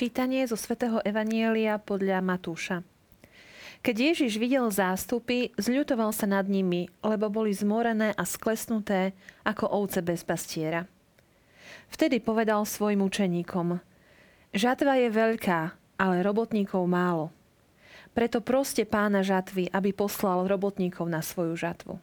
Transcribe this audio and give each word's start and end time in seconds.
Čítanie 0.00 0.48
zo 0.48 0.56
svätého 0.56 1.04
Evanielia 1.04 1.76
podľa 1.76 2.24
Matúša. 2.24 2.80
Keď 3.84 3.96
Ježiš 4.00 4.40
videl 4.40 4.64
zástupy, 4.72 5.52
zľutoval 5.60 6.16
sa 6.16 6.24
nad 6.24 6.48
nimi, 6.48 6.88
lebo 7.04 7.28
boli 7.28 7.52
zmorené 7.52 8.16
a 8.16 8.24
sklesnuté 8.24 9.12
ako 9.44 9.68
ovce 9.68 10.00
bez 10.00 10.24
pastiera. 10.24 10.88
Vtedy 11.92 12.16
povedal 12.24 12.64
svojim 12.64 13.04
učeníkom, 13.04 13.76
Žatva 14.56 15.04
je 15.04 15.08
veľká, 15.12 15.60
ale 16.00 16.24
robotníkov 16.24 16.80
málo. 16.88 17.28
Preto 18.16 18.40
proste 18.40 18.88
pána 18.88 19.20
žatvy, 19.20 19.68
aby 19.68 19.92
poslal 19.92 20.48
robotníkov 20.48 21.12
na 21.12 21.20
svoju 21.20 21.60
žatvu 21.60 22.00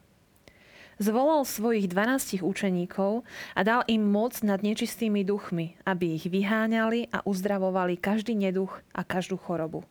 zvolal 0.98 1.46
svojich 1.46 1.90
dvanástich 1.90 2.42
učeníkov 2.42 3.26
a 3.54 3.62
dal 3.62 3.82
im 3.86 4.06
moc 4.06 4.42
nad 4.42 4.62
nečistými 4.62 5.22
duchmi, 5.26 5.78
aby 5.86 6.18
ich 6.18 6.26
vyháňali 6.30 7.14
a 7.14 7.22
uzdravovali 7.26 7.98
každý 7.98 8.34
neduch 8.34 8.82
a 8.94 9.06
každú 9.06 9.38
chorobu. 9.38 9.86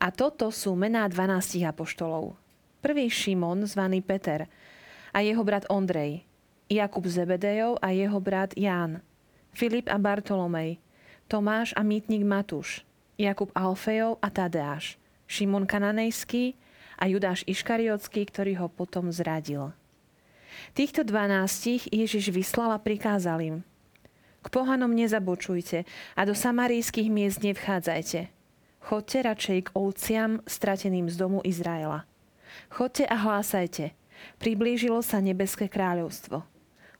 A 0.00 0.10
toto 0.10 0.50
sú 0.50 0.74
mená 0.74 1.06
dvanástich 1.06 1.66
apoštolov. 1.66 2.34
Prvý 2.80 3.12
Šimon, 3.12 3.68
zvaný 3.68 4.00
Peter, 4.00 4.48
a 5.12 5.20
jeho 5.20 5.42
brat 5.44 5.66
Ondrej, 5.68 6.24
Jakub 6.70 7.02
Zebedejov 7.04 7.82
a 7.82 7.90
jeho 7.90 8.18
brat 8.22 8.54
Ján, 8.54 9.02
Filip 9.50 9.90
a 9.90 9.98
Bartolomej, 9.98 10.78
Tomáš 11.26 11.74
a 11.74 11.82
mýtnik 11.82 12.22
Matúš, 12.22 12.86
Jakub 13.18 13.50
Alfejov 13.52 14.22
a 14.22 14.30
Tadeáš, 14.30 14.96
Šimon 15.26 15.66
Kananejský 15.66 16.54
a 16.96 17.10
Judáš 17.10 17.42
Iškariotský, 17.44 18.24
ktorý 18.30 18.64
ho 18.64 18.66
potom 18.70 19.10
zradil. 19.10 19.74
Týchto 20.72 21.04
dvanástich 21.04 21.88
Ježiš 21.90 22.30
vyslal 22.30 22.74
a 22.74 22.78
prikázal 22.78 23.38
im. 23.40 23.56
K 24.40 24.46
pohanom 24.48 24.92
nezabočujte 24.96 25.84
a 26.16 26.20
do 26.24 26.32
samarijských 26.32 27.12
miest 27.12 27.44
nevchádzajte. 27.44 28.32
Chodte 28.80 29.18
radšej 29.20 29.58
k 29.68 29.72
ovciam 29.76 30.40
strateným 30.48 31.12
z 31.12 31.16
domu 31.20 31.44
Izraela. 31.44 32.08
Chodte 32.72 33.04
a 33.04 33.16
hlásajte. 33.20 33.92
Priblížilo 34.40 35.04
sa 35.04 35.20
nebeské 35.20 35.68
kráľovstvo. 35.68 36.44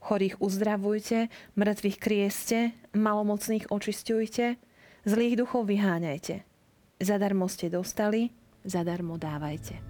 Chorých 0.01 0.41
uzdravujte, 0.41 1.29
mŕtvych 1.57 1.99
krieste, 2.01 2.59
malomocných 2.97 3.69
očistujte, 3.69 4.57
zlých 5.05 5.35
duchov 5.41 5.69
vyháňajte. 5.69 6.45
Zadarmo 7.01 7.49
ste 7.49 7.73
dostali, 7.73 8.33
zadarmo 8.65 9.17
dávajte. 9.17 9.90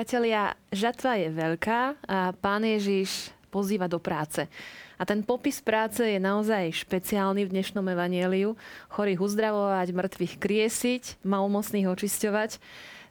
Priatelia, 0.00 0.56
žatva 0.72 1.20
je 1.20 1.28
veľká 1.28 2.08
a 2.08 2.32
pán 2.32 2.64
Ježiš 2.64 3.36
pozýva 3.52 3.84
do 3.84 4.00
práce. 4.00 4.48
A 4.96 5.04
ten 5.04 5.20
popis 5.20 5.60
práce 5.60 6.00
je 6.00 6.16
naozaj 6.16 6.72
špeciálny 6.88 7.44
v 7.44 7.52
dnešnom 7.52 7.84
evanieliu. 7.84 8.56
Chorých 8.88 9.20
uzdravovať, 9.20 9.92
mŕtvych 9.92 10.34
kriesiť, 10.40 11.20
malomocných 11.20 11.84
očisťovať. 11.84 12.50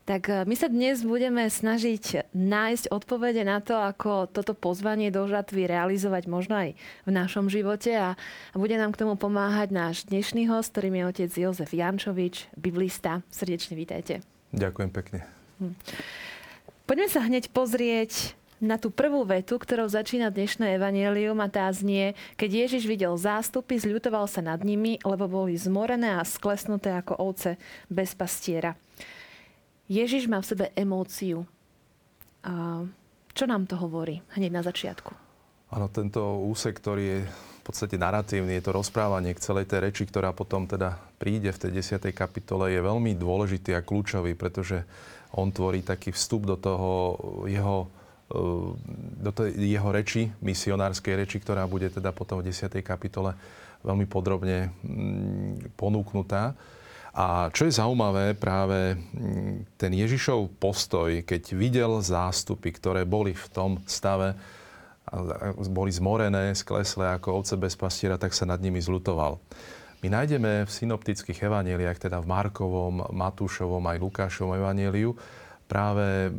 Tak 0.09 0.21
e, 0.33 0.49
my 0.49 0.55
sa 0.57 0.65
dnes 0.65 1.05
budeme 1.05 1.45
snažiť 1.45 2.33
nájsť 2.33 2.89
odpovede 2.89 3.45
na 3.45 3.61
to, 3.61 3.77
ako 3.77 4.25
toto 4.25 4.57
pozvanie 4.57 5.13
do 5.13 5.29
žatvy 5.29 5.69
realizovať 5.69 6.25
možno 6.25 6.57
aj 6.57 6.69
v 7.05 7.11
našom 7.13 7.53
živote 7.53 7.93
a 7.93 8.17
bude 8.57 8.73
nám 8.81 8.97
k 8.97 9.05
tomu 9.05 9.13
pomáhať 9.13 9.69
náš 9.69 10.09
dnešný 10.09 10.49
host, 10.49 10.73
ktorým 10.73 10.97
je 10.97 11.03
otec 11.05 11.31
Jozef 11.37 11.69
Jančovič, 11.69 12.49
biblista. 12.57 13.21
Srdečne 13.29 13.77
vítajte. 13.77 14.25
Ďakujem 14.57 14.89
pekne. 14.89 15.29
Hm. 15.61 15.77
Poďme 16.89 17.05
sa 17.05 17.21
hneď 17.21 17.53
pozrieť 17.53 18.33
na 18.57 18.81
tú 18.81 18.89
prvú 18.89 19.21
vetu, 19.21 19.61
ktorou 19.61 19.85
začína 19.85 20.33
dnešné 20.33 20.73
evanielium 20.73 21.37
a 21.37 21.45
tá 21.45 21.69
znie, 21.69 22.17
keď 22.33 22.65
Ježiš 22.65 22.89
videl 22.89 23.13
zástupy, 23.13 23.77
zľutoval 23.77 24.25
sa 24.25 24.41
nad 24.41 24.57
nimi, 24.65 24.97
lebo 25.05 25.29
boli 25.29 25.53
zmorené 25.53 26.17
a 26.17 26.25
sklesnuté 26.25 26.97
ako 26.97 27.13
ovce 27.21 27.61
bez 27.93 28.17
pastiera. 28.17 28.73
Ježiš 29.85 30.25
má 30.25 30.41
v 30.41 30.49
sebe 30.49 30.65
emóciu. 30.73 31.45
A 32.41 32.81
čo 33.37 33.45
nám 33.45 33.69
to 33.69 33.77
hovorí 33.77 34.25
hneď 34.33 34.49
na 34.49 34.65
začiatku? 34.65 35.13
Áno, 35.69 35.93
tento 35.93 36.41
úsek, 36.41 36.73
ktorý 36.81 37.03
je 37.05 37.19
v 37.59 37.63
podstate 37.67 37.99
naratívny, 37.99 38.57
je 38.57 38.63
to 38.63 38.71
rozprávanie 38.71 39.35
k 39.35 39.43
celej 39.43 39.67
tej 39.67 39.91
reči, 39.91 40.03
ktorá 40.07 40.31
potom 40.31 40.63
teda 40.63 40.95
príde 41.19 41.51
v 41.51 41.61
tej 41.61 41.83
10. 41.83 42.15
kapitole, 42.15 42.71
je 42.71 42.79
veľmi 42.79 43.13
dôležitý 43.19 43.75
a 43.75 43.83
kľúčový, 43.83 44.33
pretože 44.39 44.87
on 45.35 45.51
tvorí 45.51 45.83
taký 45.83 46.15
vstup 46.15 46.47
do 46.47 46.57
toho 46.57 46.91
jeho 47.45 47.85
e, 48.31 48.37
do 49.19 49.31
tej 49.35 49.53
jeho 49.53 49.89
reči, 49.91 50.31
misionárskej 50.41 51.13
reči, 51.19 51.37
ktorá 51.43 51.67
bude 51.67 51.91
teda 51.91 52.15
potom 52.15 52.41
v 52.41 52.49
10. 52.49 52.81
kapitole 52.81 53.35
veľmi 53.83 54.05
podrobne 54.07 54.71
mm, 54.81 55.75
ponúknutá. 55.75 56.55
A 57.09 57.49
čo 57.51 57.65
je 57.65 57.73
zaujímavé, 57.73 58.37
práve 58.37 58.95
mm, 58.95 59.75
ten 59.75 59.91
Ježišov 59.91 60.55
postoj, 60.61 61.11
keď 61.25 61.53
videl 61.53 61.91
zástupy, 61.99 62.71
ktoré 62.71 63.03
boli 63.03 63.35
v 63.35 63.47
tom 63.51 63.71
stave, 63.85 64.37
boli 65.69 65.89
zmorené, 65.89 66.53
skleslé 66.53 67.17
ako 67.17 67.41
ovce 67.41 67.55
bez 67.57 67.73
pastiera, 67.73 68.21
tak 68.21 68.33
sa 68.33 68.45
nad 68.45 68.61
nimi 68.61 68.77
zlutoval. 68.77 69.41
My 69.99 70.07
nájdeme 70.07 70.63
v 70.63 70.71
synoptických 70.71 71.51
evaneliách, 71.51 72.07
teda 72.07 72.23
v 72.23 72.29
Markovom, 72.29 73.11
Matúšovom 73.11 73.83
aj 73.83 73.99
Lukášovom 73.99 74.55
evaneliu, 74.55 75.11
práve 75.67 76.31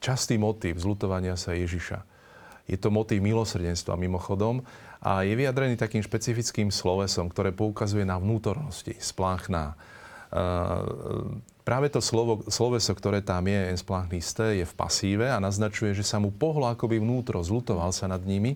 častý 0.00 0.40
motív 0.40 0.80
zlutovania 0.80 1.36
sa 1.36 1.52
Ježiša. 1.52 2.00
Je 2.66 2.74
to 2.80 2.90
motív 2.90 3.22
milosrdenstva 3.22 3.94
mimochodom 4.00 4.64
a 4.98 5.22
je 5.22 5.38
vyjadrený 5.38 5.78
takým 5.78 6.02
špecifickým 6.02 6.72
slovesom, 6.72 7.30
ktoré 7.30 7.54
poukazuje 7.54 8.02
na 8.02 8.18
vnútornosti, 8.18 8.96
spláchná. 8.98 9.78
Práve 11.66 11.90
to 11.90 11.98
slovo, 11.98 12.46
sloveso, 12.46 12.94
ktoré 12.94 13.18
tam 13.18 13.42
je, 13.50 13.74
spláchnisté, 13.74 14.62
je 14.62 14.66
v 14.70 14.76
pasíve 14.78 15.26
a 15.26 15.42
naznačuje, 15.42 15.98
že 15.98 16.06
sa 16.06 16.22
mu 16.22 16.30
pohlo 16.30 16.70
akoby 16.70 17.02
vnútro, 17.02 17.42
zlutoval 17.42 17.90
sa 17.90 18.06
nad 18.06 18.22
nimi. 18.22 18.54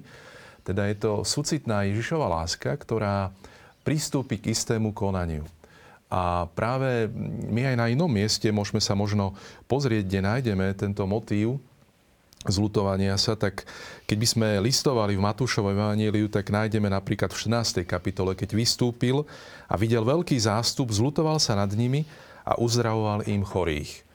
Teda 0.63 0.87
je 0.87 0.95
to 0.95 1.27
sucitná 1.27 1.83
Ježišova 1.91 2.31
láska, 2.31 2.71
ktorá 2.71 3.35
pristúpi 3.83 4.39
k 4.39 4.55
istému 4.55 4.95
konaniu. 4.95 5.43
A 6.07 6.47
práve 6.55 7.11
my 7.51 7.75
aj 7.75 7.77
na 7.83 7.87
inom 7.91 8.07
mieste 8.07 8.47
môžeme 8.55 8.79
sa 8.79 8.95
možno 8.95 9.35
pozrieť, 9.67 10.07
kde 10.07 10.21
nájdeme 10.31 10.67
tento 10.79 11.03
motív 11.03 11.59
zlutovania 12.47 13.19
sa, 13.19 13.35
tak 13.35 13.67
keď 14.07 14.17
by 14.17 14.27
sme 14.27 14.49
listovali 14.65 15.19
v 15.19 15.27
Matúšovom 15.27 15.75
evaníliu, 15.77 16.31
tak 16.31 16.49
nájdeme 16.49 16.87
napríklad 16.87 17.35
v 17.35 17.59
14. 17.59 17.83
kapitole, 17.83 18.39
keď 18.39 18.55
vystúpil 18.55 19.27
a 19.67 19.75
videl 19.75 20.07
veľký 20.07 20.39
zástup, 20.39 20.95
zlutoval 20.95 21.43
sa 21.43 21.59
nad 21.59 21.69
nimi 21.75 22.07
a 22.51 22.59
uzdravoval 22.59 23.31
im 23.31 23.47
chorých. 23.47 24.11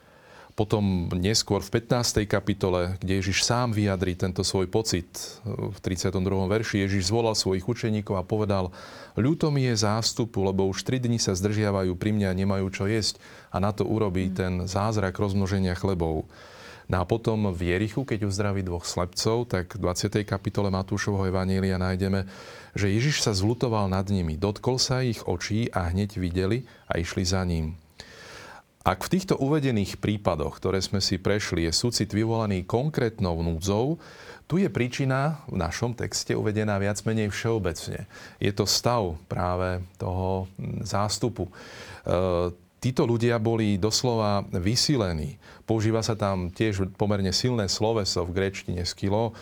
Potom 0.56 1.12
neskôr 1.12 1.60
v 1.60 1.84
15. 1.84 2.24
kapitole, 2.32 2.96
kde 3.04 3.20
Ježiš 3.20 3.44
sám 3.44 3.76
vyjadrí 3.76 4.16
tento 4.16 4.40
svoj 4.40 4.72
pocit, 4.72 5.12
v 5.44 5.76
32. 5.84 6.16
verši 6.24 6.88
Ježiš 6.88 7.12
zvolal 7.12 7.36
svojich 7.36 7.68
učeníkov 7.68 8.16
a 8.16 8.24
povedal, 8.24 8.72
ľúto 9.20 9.52
mi 9.52 9.68
je 9.68 9.76
zástupu, 9.76 10.48
lebo 10.48 10.64
už 10.72 10.88
3 10.88 11.04
dni 11.04 11.20
sa 11.20 11.36
zdržiavajú 11.36 12.00
pri 12.00 12.16
mňa 12.16 12.28
a 12.32 12.40
nemajú 12.40 12.72
čo 12.72 12.88
jesť 12.88 13.20
a 13.52 13.60
na 13.60 13.76
to 13.76 13.84
urobí 13.84 14.32
mm. 14.32 14.34
ten 14.36 14.54
zázrak 14.64 15.20
rozmnoženia 15.20 15.76
chlebov. 15.76 16.24
No 16.88 17.02
a 17.02 17.04
potom 17.04 17.52
v 17.52 17.76
Jerichu, 17.76 18.08
keď 18.08 18.24
uzdraví 18.24 18.64
dvoch 18.64 18.88
slepcov, 18.88 19.52
tak 19.52 19.76
v 19.76 19.92
20. 19.92 20.24
kapitole 20.24 20.72
Matúšovho 20.72 21.28
Evanília 21.28 21.76
nájdeme, 21.76 22.32
že 22.78 22.88
Ježiš 22.96 23.28
sa 23.28 23.36
zlutoval 23.36 23.92
nad 23.92 24.08
nimi, 24.08 24.40
dotkol 24.40 24.80
sa 24.80 25.04
ich 25.04 25.20
očí 25.28 25.68
a 25.76 25.92
hneď 25.92 26.16
videli 26.16 26.64
a 26.88 26.96
išli 26.96 27.28
za 27.28 27.44
ním. 27.44 27.76
Ak 28.86 29.02
v 29.02 29.18
týchto 29.18 29.34
uvedených 29.42 29.98
prípadoch, 29.98 30.62
ktoré 30.62 30.78
sme 30.78 31.02
si 31.02 31.18
prešli, 31.18 31.66
je 31.66 31.74
súcit 31.74 32.06
vyvolaný 32.06 32.70
konkrétnou 32.70 33.42
núdzou, 33.42 33.98
tu 34.46 34.62
je 34.62 34.70
príčina 34.70 35.42
v 35.50 35.58
našom 35.58 35.98
texte 35.98 36.38
uvedená 36.38 36.78
viac 36.78 37.02
menej 37.02 37.34
všeobecne. 37.34 38.06
Je 38.38 38.54
to 38.54 38.70
stav 38.70 39.18
práve 39.26 39.82
toho 39.98 40.46
zástupu. 40.86 41.50
E, 42.76 42.82
títo 42.84 43.08
ľudia 43.08 43.40
boli 43.42 43.82
doslova 43.82 44.46
vysílení. 44.52 45.42
Používa 45.66 46.06
sa 46.06 46.14
tam 46.14 46.54
tiež 46.54 46.94
pomerne 47.00 47.34
silné 47.34 47.66
sloveso 47.66 48.28
v 48.28 48.36
grečtine 48.38 48.86
skilo. 48.86 49.34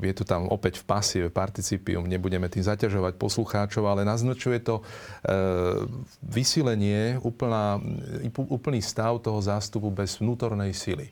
Je 0.00 0.14
to 0.16 0.24
tam 0.24 0.48
opäť 0.52 0.80
v 0.80 0.88
pasíve, 0.88 1.28
participium, 1.32 2.04
nebudeme 2.04 2.48
tým 2.48 2.64
zaťažovať 2.64 3.16
poslucháčov, 3.16 3.88
ale 3.88 4.04
naznačuje 4.04 4.60
to 4.60 4.84
vysílenie, 6.20 7.16
úplná, 7.24 7.80
úplný 8.36 8.84
stav 8.84 9.20
toho 9.24 9.40
zástupu 9.40 9.88
bez 9.88 10.20
vnútornej 10.20 10.76
sily. 10.76 11.08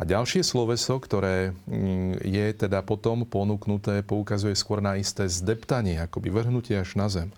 A 0.00 0.08
ďalšie 0.08 0.42
sloveso, 0.42 0.96
ktoré 0.98 1.52
mm, 1.52 2.24
je 2.24 2.46
teda 2.56 2.80
potom 2.82 3.28
ponúknuté, 3.28 4.00
poukazuje 4.02 4.56
skôr 4.56 4.80
na 4.80 4.96
isté 4.96 5.28
zdeptanie, 5.28 6.00
akoby 6.00 6.32
vrhnutie 6.32 6.80
až 6.80 6.96
na 6.96 7.06
zem. 7.06 7.28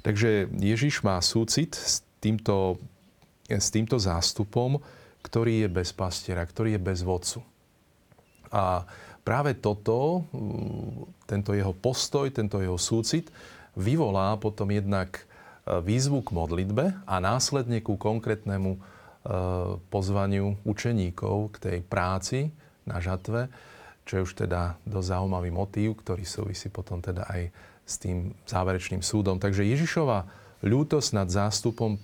Takže 0.00 0.48
Ježiš 0.56 1.04
má 1.04 1.20
súcit 1.20 1.76
týmto, 2.20 2.78
s 3.48 3.68
týmto 3.72 3.96
zástupom, 3.98 4.78
ktorý 5.20 5.66
je 5.66 5.68
bez 5.68 5.90
pastiera, 5.92 6.46
ktorý 6.46 6.76
je 6.76 6.80
bez 6.80 7.00
vodcu. 7.02 7.40
A 8.52 8.84
práve 9.24 9.56
toto, 9.56 10.28
mm, 10.32 11.26
tento 11.26 11.56
jeho 11.56 11.72
postoj, 11.72 12.30
tento 12.30 12.60
jeho 12.60 12.76
súcit 12.76 13.32
vyvolá 13.74 14.36
potom 14.36 14.68
jednak 14.70 15.18
e, 15.18 15.22
výzvu 15.80 16.24
k 16.24 16.34
modlitbe 16.34 16.84
a 17.06 17.14
následne 17.20 17.78
ku 17.84 17.94
konkrétnemu 18.00 18.80
Eh, 19.20 19.76
pozvaniu 19.92 20.56
učeníkov 20.64 21.52
k 21.52 21.56
tej 21.60 21.78
práci 21.84 22.48
na 22.88 23.04
žatve, 23.04 23.52
čo 24.08 24.16
je 24.16 24.24
už 24.24 24.32
teda 24.32 24.80
dosť 24.88 25.12
zaujímavý 25.12 25.52
motív, 25.52 26.00
ktorý 26.00 26.24
súvisí 26.24 26.72
potom 26.72 27.04
teda 27.04 27.28
aj 27.28 27.52
s 27.84 28.00
tým 28.00 28.32
záverečným 28.48 29.04
súdom. 29.04 29.36
Takže 29.36 29.68
Ježišova 29.68 30.24
ľútosť 30.64 31.20
nad 31.20 31.28
zástupom 31.28 32.00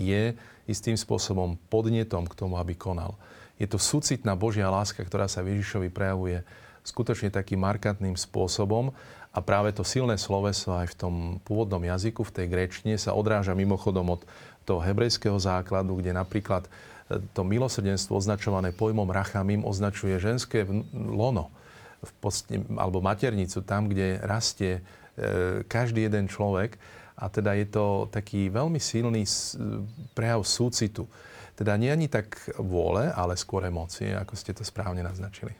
je 0.00 0.32
istým 0.64 0.96
spôsobom 0.96 1.60
podnetom 1.68 2.24
k 2.24 2.34
tomu, 2.34 2.56
aby 2.56 2.72
konal. 2.72 3.20
Je 3.60 3.68
to 3.68 3.76
súcitná 3.76 4.32
Božia 4.32 4.72
láska, 4.72 5.04
ktorá 5.04 5.28
sa 5.28 5.44
Ježišovi 5.44 5.92
prejavuje 5.92 6.40
skutočne 6.80 7.28
takým 7.28 7.60
markantným 7.60 8.16
spôsobom 8.16 8.96
a 9.30 9.38
práve 9.44 9.70
to 9.70 9.84
silné 9.84 10.16
sloveso 10.16 10.72
aj 10.74 10.90
v 10.90 10.98
tom 10.98 11.14
pôvodnom 11.44 11.84
jazyku, 11.84 12.24
v 12.24 12.34
tej 12.34 12.46
gréčtine 12.48 12.96
sa 12.96 13.12
odráža 13.14 13.52
mimochodom 13.52 14.16
od 14.18 14.24
toho 14.66 14.80
hebrejského 14.82 15.36
základu, 15.38 16.00
kde 16.00 16.16
napríklad 16.16 16.66
e, 16.66 16.70
to 17.36 17.46
milosrdenstvo 17.46 18.16
označované 18.16 18.74
pojmom 18.74 19.06
rachamim 19.12 19.62
označuje 19.62 20.18
ženské 20.18 20.66
lono 20.94 21.52
v 22.00 22.10
post- 22.18 22.50
alebo 22.74 23.04
maternicu, 23.04 23.60
tam, 23.62 23.86
kde 23.86 24.18
rastie 24.24 24.80
e, 24.80 25.62
každý 25.68 26.08
jeden 26.08 26.26
človek. 26.26 26.80
A 27.20 27.28
teda 27.28 27.52
je 27.52 27.68
to 27.68 28.08
taký 28.08 28.48
veľmi 28.48 28.80
silný 28.80 29.28
prejav 30.16 30.40
súcitu. 30.42 31.04
Teda 31.52 31.76
nie 31.76 31.92
ani 31.92 32.08
tak 32.08 32.40
vôle, 32.56 33.12
ale 33.12 33.36
skôr 33.36 33.68
emócie, 33.68 34.16
ako 34.16 34.32
ste 34.32 34.56
to 34.56 34.64
správne 34.64 35.04
naznačili. 35.04 35.52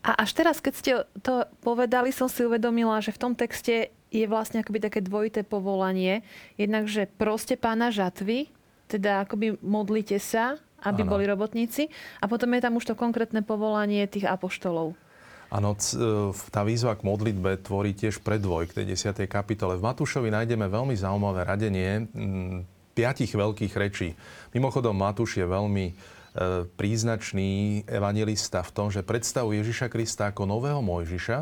A 0.00 0.24
až 0.24 0.32
teraz, 0.32 0.64
keď 0.64 0.74
ste 0.74 0.92
to 1.20 1.44
povedali, 1.60 2.08
som 2.08 2.24
si 2.24 2.40
uvedomila, 2.40 3.04
že 3.04 3.12
v 3.12 3.20
tom 3.20 3.32
texte 3.36 3.92
je 4.08 4.24
vlastne 4.24 4.64
akoby 4.64 4.80
také 4.80 5.04
dvojité 5.04 5.44
povolanie. 5.44 6.24
Jednak, 6.56 6.88
že 6.88 7.04
proste 7.04 7.60
pána 7.60 7.92
žatvy, 7.92 8.48
teda 8.88 9.28
akoby 9.28 9.60
modlite 9.60 10.16
sa, 10.16 10.56
aby 10.80 11.04
ano. 11.04 11.10
boli 11.12 11.28
robotníci. 11.28 11.92
A 12.18 12.24
potom 12.24 12.48
je 12.56 12.64
tam 12.64 12.80
už 12.80 12.88
to 12.88 12.94
konkrétne 12.96 13.44
povolanie 13.44 14.08
tých 14.08 14.24
apoštolov. 14.24 14.96
Áno, 15.50 15.74
e, 15.74 15.98
tá 16.54 16.62
výzva 16.62 16.94
k 16.94 17.02
modlitbe 17.02 17.60
tvorí 17.66 17.92
tiež 17.92 18.22
predvoj 18.22 18.70
k 18.70 18.82
tej 18.82 18.94
10. 18.94 19.26
kapitole. 19.26 19.74
V 19.74 19.82
Matúšovi 19.82 20.30
nájdeme 20.30 20.70
veľmi 20.70 20.94
zaujímavé 20.94 21.42
radenie 21.42 22.06
piatich 22.94 23.34
veľkých 23.34 23.74
rečí. 23.74 24.14
Mimochodom, 24.54 24.94
Matúš 24.94 25.42
je 25.42 25.46
veľmi 25.46 26.18
E, 26.30 26.62
príznačný 26.78 27.82
evangelista 27.90 28.62
v 28.62 28.70
tom, 28.70 28.86
že 28.86 29.02
predstavuje 29.02 29.66
Ježiša 29.66 29.90
Krista 29.90 30.30
ako 30.30 30.46
nového 30.46 30.78
Mojžiša 30.78 31.38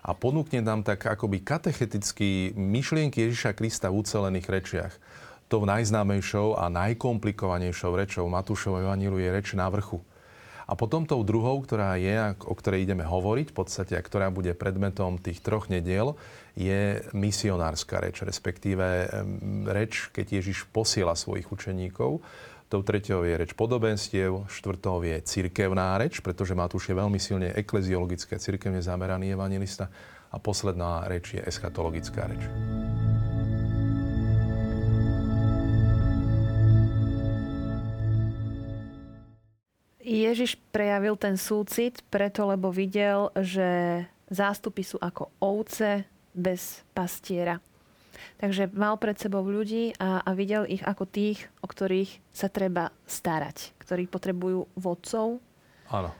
a 0.00 0.10
ponúkne 0.16 0.64
nám 0.64 0.80
tak 0.80 1.04
akoby 1.04 1.44
katecheticky 1.44 2.56
myšlienky 2.56 3.28
Ježiša 3.28 3.52
Krista 3.52 3.92
v 3.92 4.00
ucelených 4.00 4.48
rečiach. 4.48 4.94
To 5.52 5.68
najznámejšou 5.68 6.56
a 6.56 6.72
najkomplikovanejšou 6.72 7.92
rečou 7.92 8.24
Matúšov 8.32 8.80
evaníliu 8.80 9.20
je 9.20 9.28
reč 9.28 9.52
na 9.52 9.68
vrchu. 9.68 10.00
A 10.70 10.78
potom 10.78 11.02
tou 11.02 11.26
druhou, 11.26 11.58
ktorá 11.66 11.98
je, 11.98 12.14
o 12.46 12.54
ktorej 12.54 12.86
ideme 12.86 13.02
hovoriť, 13.02 13.50
v 13.50 13.56
podstate, 13.58 13.98
a 13.98 14.06
ktorá 14.06 14.30
bude 14.30 14.54
predmetom 14.54 15.18
tých 15.18 15.42
troch 15.42 15.66
nediel, 15.66 16.14
je 16.54 17.02
misionárska 17.10 17.98
reč, 17.98 18.22
respektíve 18.22 19.10
reč, 19.66 20.14
keď 20.14 20.38
Ježiš 20.38 20.70
posiela 20.70 21.18
svojich 21.18 21.50
učeníkov 21.50 22.22
Tou 22.70 22.86
treťou 22.86 23.26
je 23.26 23.34
reč 23.34 23.50
podobenstiev, 23.58 24.46
štvrtou 24.46 25.02
je 25.02 25.18
cirkevná 25.26 25.98
reč, 25.98 26.22
pretože 26.22 26.54
Matúš 26.54 26.86
je 26.86 26.94
veľmi 26.94 27.18
silne 27.18 27.50
ekleziologické, 27.50 28.38
cirkevne 28.38 28.78
zameraný 28.78 29.34
evangelista. 29.34 29.90
A 30.30 30.38
posledná 30.38 31.02
reč 31.10 31.34
je 31.34 31.42
eschatologická 31.42 32.30
reč. 32.30 32.46
Ježiš 40.10 40.58
prejavil 40.74 41.14
ten 41.14 41.38
súcit 41.38 42.02
preto, 42.10 42.42
lebo 42.50 42.74
videl, 42.74 43.30
že 43.38 44.02
zástupy 44.26 44.82
sú 44.82 44.98
ako 44.98 45.30
ovce 45.38 46.02
bez 46.34 46.82
pastiera. 46.90 47.62
Takže 48.42 48.72
mal 48.74 48.98
pred 48.98 49.16
sebou 49.16 49.44
ľudí 49.46 49.94
a, 50.02 50.24
a 50.26 50.30
videl 50.34 50.66
ich 50.66 50.82
ako 50.82 51.06
tých, 51.06 51.46
o 51.62 51.66
ktorých 51.70 52.20
sa 52.34 52.50
treba 52.50 52.90
starať, 53.06 53.76
ktorí 53.80 54.10
potrebujú 54.10 54.66
vodcov. 54.74 55.38
Áno. 55.88 56.10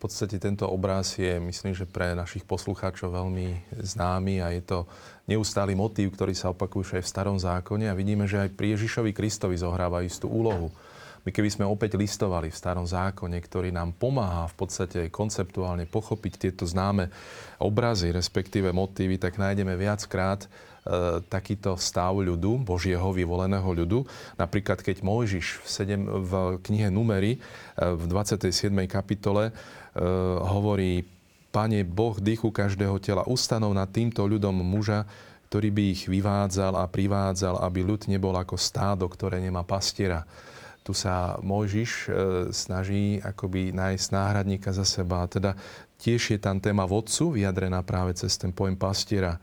V 0.00 0.08
podstate 0.08 0.40
tento 0.40 0.64
obraz 0.64 1.20
je, 1.20 1.36
myslím, 1.36 1.76
že 1.76 1.84
pre 1.84 2.16
našich 2.16 2.40
poslucháčov 2.48 3.12
veľmi 3.20 3.76
známy 3.84 4.40
a 4.40 4.48
je 4.56 4.64
to 4.64 4.78
neustály 5.28 5.76
motív, 5.76 6.16
ktorý 6.16 6.32
sa 6.32 6.56
opakuje 6.56 6.96
aj 6.96 7.04
v 7.04 7.12
starom 7.12 7.36
zákone 7.36 7.84
a 7.84 7.92
vidíme, 7.92 8.24
že 8.24 8.40
aj 8.40 8.56
pri 8.56 8.80
Ježišovi 8.80 9.12
Kristovi 9.12 9.60
zohráva 9.60 10.00
istú 10.00 10.32
úlohu. 10.32 10.72
My 11.24 11.30
keby 11.30 11.48
sme 11.52 11.68
opäť 11.68 12.00
listovali 12.00 12.48
v 12.48 12.56
starom 12.56 12.88
zákone, 12.88 13.36
ktorý 13.36 13.70
nám 13.70 13.92
pomáha 13.96 14.48
v 14.48 14.56
podstate 14.56 15.00
konceptuálne 15.12 15.84
pochopiť 15.84 16.32
tieto 16.48 16.64
známe 16.64 17.12
obrazy, 17.60 18.08
respektíve 18.12 18.72
motívy, 18.72 19.20
tak 19.20 19.36
nájdeme 19.36 19.76
viackrát 19.76 20.48
E, 20.80 21.20
takýto 21.28 21.76
stav 21.76 22.16
ľudu, 22.16 22.64
Božieho 22.64 23.12
vyvoleného 23.12 23.68
ľudu. 23.68 24.08
Napríklad, 24.40 24.80
keď 24.80 25.04
Mojžiš 25.04 25.60
v, 25.60 25.66
sedem, 25.68 26.02
v 26.08 26.56
knihe 26.64 26.88
Numery 26.88 27.36
e, 27.36 27.38
v 27.84 28.04
27. 28.08 28.72
kapitole 28.88 29.52
e, 29.52 30.02
hovorí 30.40 31.04
Pane 31.52 31.84
Boh 31.84 32.16
dýchu 32.16 32.48
každého 32.48 32.96
tela, 32.96 33.28
ustanov 33.28 33.76
nad 33.76 33.92
týmto 33.92 34.24
ľudom 34.24 34.56
muža, 34.56 35.04
ktorý 35.52 35.68
by 35.68 35.82
ich 35.92 36.02
vyvádzal 36.08 36.72
a 36.72 36.88
privádzal, 36.88 37.60
aby 37.60 37.84
ľud 37.84 38.08
nebol 38.08 38.32
ako 38.32 38.56
stádo, 38.56 39.04
ktoré 39.04 39.36
nemá 39.36 39.60
pastiera. 39.60 40.24
Tu 40.80 40.92
sa 40.96 41.36
Mojžiš 41.44 42.08
snaží 42.50 43.20
akoby 43.20 43.70
nájsť 43.76 44.06
náhradníka 44.10 44.72
za 44.72 44.88
seba. 44.88 45.28
Teda 45.28 45.52
tiež 46.00 46.32
je 46.32 46.38
tam 46.40 46.56
téma 46.56 46.88
vodcu 46.88 47.36
vyjadrená 47.36 47.84
práve 47.84 48.16
cez 48.16 48.32
ten 48.40 48.48
pojem 48.50 48.80
pastiera. 48.80 49.36
E, 49.36 49.40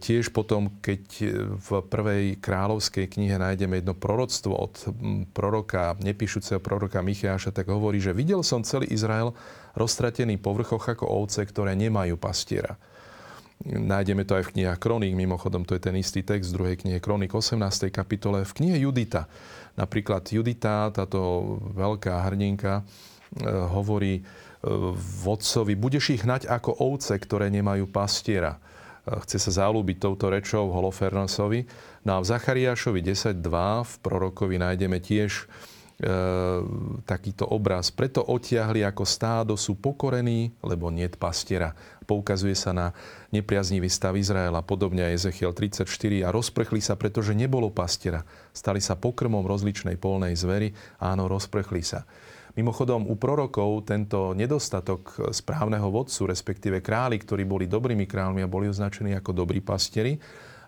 tiež 0.00 0.32
potom, 0.32 0.80
keď 0.80 1.02
v 1.60 1.68
prvej 1.84 2.24
kráľovskej 2.40 3.06
knihe 3.12 3.36
nájdeme 3.36 3.84
jedno 3.84 3.92
proroctvo 3.92 4.56
od 4.56 4.74
proroka, 5.36 5.94
nepíšuceho 6.00 6.58
proroka 6.58 7.04
Michiáša, 7.04 7.52
tak 7.52 7.68
hovorí, 7.68 8.00
že 8.00 8.16
videl 8.16 8.40
som 8.40 8.64
celý 8.64 8.88
Izrael 8.88 9.36
roztratený 9.76 10.40
po 10.40 10.56
vrchoch 10.56 10.96
ako 10.96 11.04
ovce, 11.04 11.44
ktoré 11.44 11.76
nemajú 11.76 12.16
pastiera. 12.16 12.80
Nájdeme 13.60 14.24
to 14.24 14.40
aj 14.40 14.48
v 14.48 14.52
knihách 14.56 14.80
Kroník, 14.80 15.12
mimochodom 15.12 15.68
to 15.68 15.76
je 15.76 15.84
ten 15.84 15.92
istý 16.00 16.24
text 16.24 16.52
v 16.52 16.56
druhej 16.56 16.76
knihe 16.80 16.98
Kroník 16.98 17.36
18. 17.36 17.92
kapitole. 17.92 18.48
V 18.48 18.56
knihe 18.56 18.80
Judita, 18.80 19.28
napríklad 19.76 20.24
Judita, 20.32 20.88
táto 20.88 21.20
veľká 21.76 22.24
hrdinka, 22.24 22.80
e, 22.80 22.82
hovorí 23.46 24.20
e, 24.20 24.22
vodcovi, 25.24 25.76
budeš 25.76 26.16
ich 26.16 26.24
hnať 26.24 26.48
ako 26.48 26.72
ovce, 26.80 27.12
ktoré 27.20 27.52
nemajú 27.52 27.84
pastiera 27.92 28.56
chce 29.08 29.38
sa 29.40 29.66
zalúbiť 29.66 29.96
touto 29.98 30.28
rečou 30.28 30.68
Holofernosovi. 30.70 31.64
No 32.04 32.20
a 32.20 32.22
v 32.22 32.28
Zachariášovi 32.30 33.00
10.2 33.02 33.40
v 33.84 33.94
prorokovi 34.04 34.56
nájdeme 34.60 35.00
tiež 35.00 35.30
e, 35.32 35.44
takýto 37.04 37.44
obraz. 37.44 37.92
Preto 37.92 38.24
otiahli 38.24 38.80
ako 38.80 39.04
stádo, 39.04 39.52
sú 39.60 39.76
pokorení, 39.76 40.56
lebo 40.64 40.88
niet 40.88 41.20
pastiera. 41.20 41.76
Poukazuje 42.08 42.56
sa 42.56 42.72
na 42.72 42.96
nepriaznivý 43.30 43.86
stav 43.86 44.16
Izraela, 44.16 44.64
podobne 44.64 45.04
aj 45.06 45.28
Ezechiel 45.28 45.52
34 45.52 45.84
a 46.24 46.32
rozprchli 46.32 46.80
sa, 46.80 46.96
pretože 46.96 47.36
nebolo 47.36 47.68
pastiera. 47.68 48.24
Stali 48.50 48.80
sa 48.80 48.96
pokrmom 48.96 49.44
rozličnej 49.44 50.00
polnej 50.00 50.34
zvery, 50.34 50.72
áno, 50.98 51.28
rozprchli 51.28 51.84
sa. 51.84 52.08
Mimochodom, 52.58 53.06
u 53.06 53.14
prorokov 53.14 53.86
tento 53.86 54.34
nedostatok 54.34 55.30
správneho 55.30 55.86
vodcu, 55.86 56.26
respektíve 56.26 56.82
králi, 56.82 57.22
ktorí 57.22 57.46
boli 57.46 57.70
dobrými 57.70 58.10
kráľmi 58.10 58.42
a 58.42 58.50
boli 58.50 58.66
označení 58.66 59.14
ako 59.14 59.30
dobrí 59.30 59.62
pastieri, 59.62 60.18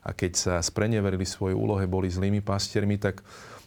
a 0.02 0.10
keď 0.14 0.32
sa 0.34 0.54
spreneverili 0.58 1.22
svojej 1.22 1.54
úlohe, 1.54 1.86
boli 1.86 2.10
zlými 2.10 2.42
pastiermi, 2.42 2.98
tak 2.98 3.22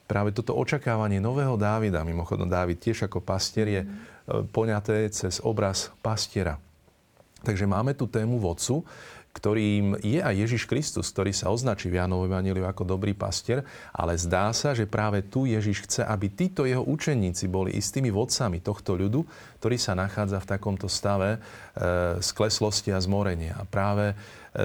práve 0.05 0.31
toto 0.31 0.53
očakávanie 0.53 1.17
nového 1.17 1.57
Dávida, 1.57 2.05
mimochodom 2.05 2.45
Dávid 2.45 2.81
tiež 2.81 3.09
ako 3.09 3.21
pastier 3.21 3.67
je 3.67 3.81
mm. 3.81 4.53
poňaté 4.53 5.09
cez 5.09 5.41
obraz 5.41 5.89
pastiera. 6.01 6.61
Takže 7.45 7.65
máme 7.69 7.93
tu 7.93 8.09
tému 8.09 8.41
vodcu, 8.41 8.81
ktorým 9.35 9.99
je 9.99 10.23
aj 10.23 10.31
Ježiš 10.31 10.63
Kristus, 10.63 11.11
ktorý 11.11 11.35
sa 11.35 11.51
označí 11.51 11.91
v 11.91 11.99
Jánovom 11.99 12.31
ako 12.63 12.87
dobrý 12.87 13.11
pastier, 13.11 13.67
ale 13.91 14.15
zdá 14.15 14.55
sa, 14.55 14.71
že 14.71 14.87
práve 14.87 15.27
tu 15.27 15.43
Ježiš 15.43 15.83
chce, 15.83 16.01
aby 16.07 16.31
títo 16.31 16.63
jeho 16.63 16.81
učeníci 16.87 17.51
boli 17.51 17.75
istými 17.75 18.07
vodcami 18.15 18.63
tohto 18.63 18.95
ľudu, 18.95 19.27
ktorý 19.59 19.75
sa 19.75 19.91
nachádza 19.91 20.39
v 20.39 20.49
takomto 20.55 20.87
stave 20.87 21.35
e, 21.35 21.39
skleslosti 22.23 22.95
a 22.95 22.99
zmorenia. 23.03 23.59
A 23.59 23.67
práve 23.67 24.15
e, 24.15 24.15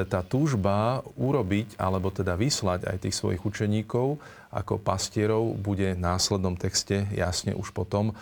tá 0.06 0.22
túžba 0.22 1.02
urobiť, 1.18 1.74
alebo 1.74 2.14
teda 2.14 2.38
vyslať 2.38 2.86
aj 2.86 2.96
tých 3.02 3.18
svojich 3.18 3.42
učeníkov 3.42 4.22
ako 4.50 4.82
pastierov 4.82 5.54
bude 5.62 5.94
v 5.94 6.02
následnom 6.02 6.58
texte 6.58 7.06
jasne 7.14 7.58
už 7.58 7.74
potom 7.74 8.10
e, 8.10 8.14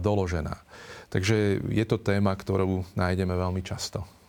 doložená. 0.00 0.60
Takže 1.12 1.60
je 1.66 1.84
to 1.84 2.00
téma, 2.00 2.32
ktorú 2.32 2.88
nájdeme 2.96 3.34
veľmi 3.36 3.60
často. 3.60 4.19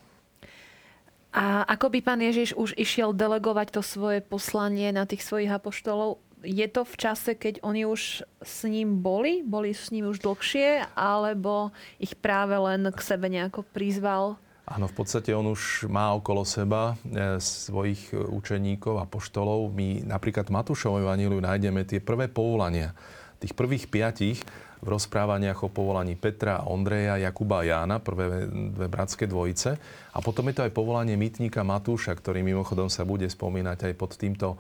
A 1.32 1.64
ako 1.64 1.96
by 1.96 2.00
pán 2.04 2.20
Ježiš 2.20 2.52
už 2.60 2.76
išiel 2.76 3.16
delegovať 3.16 3.80
to 3.80 3.82
svoje 3.82 4.20
poslanie 4.20 4.92
na 4.92 5.08
tých 5.08 5.24
svojich 5.24 5.48
apoštolov? 5.48 6.20
Je 6.44 6.68
to 6.68 6.84
v 6.84 6.96
čase, 6.98 7.32
keď 7.38 7.64
oni 7.64 7.88
už 7.88 8.26
s 8.42 8.58
ním 8.68 9.00
boli? 9.00 9.40
Boli 9.46 9.72
s 9.72 9.94
ním 9.96 10.12
už 10.12 10.20
dlhšie? 10.20 10.92
Alebo 10.92 11.72
ich 12.02 12.18
práve 12.20 12.58
len 12.58 12.90
k 12.92 13.00
sebe 13.00 13.32
nejako 13.32 13.64
prizval? 13.64 14.42
Áno, 14.68 14.88
v 14.92 14.96
podstate 14.96 15.32
on 15.32 15.48
už 15.52 15.88
má 15.92 16.12
okolo 16.16 16.48
seba 16.48 16.96
e, 17.04 17.40
svojich 17.40 18.12
učeníkov 18.14 19.00
a 19.00 19.06
poštolov. 19.08 19.72
My 19.72 20.04
napríklad 20.04 20.48
v 20.48 20.56
Matúšovom 20.56 21.04
evaníliu 21.04 21.40
nájdeme 21.40 21.84
tie 21.88 22.00
prvé 22.04 22.28
povolania. 22.28 22.96
Tých 23.42 23.58
prvých 23.58 23.90
piatich 23.90 24.40
v 24.82 24.88
rozprávaniach 24.90 25.62
o 25.62 25.70
povolaní 25.70 26.18
Petra, 26.18 26.66
Ondreja, 26.66 27.22
Jakuba 27.22 27.62
a 27.62 27.68
Jána, 27.68 28.02
prvé 28.02 28.50
dve 28.50 28.88
bratské 28.90 29.30
dvojice. 29.30 29.78
A 30.12 30.18
potom 30.26 30.50
je 30.50 30.58
to 30.58 30.66
aj 30.66 30.74
povolanie 30.74 31.14
mytníka 31.14 31.62
Matúša, 31.62 32.18
ktorý 32.18 32.42
mimochodom 32.42 32.90
sa 32.90 33.06
bude 33.06 33.30
spomínať 33.30 33.88
aj 33.88 33.94
pod 33.94 34.12
týmto 34.18 34.48
e, 34.54 34.58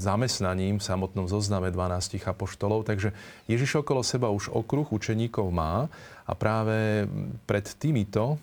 zamestnaním 0.00 0.80
v 0.80 0.84
samotnom 0.84 1.28
zozname 1.28 1.68
12 1.68 2.24
apoštolov. 2.24 2.88
Takže 2.88 3.12
Ježiš 3.48 3.84
okolo 3.84 4.00
seba 4.00 4.32
už 4.32 4.48
okruh 4.48 4.88
učeníkov 4.88 5.52
má 5.52 5.92
a 6.24 6.32
práve 6.32 7.04
pred 7.44 7.64
týmito 7.76 8.40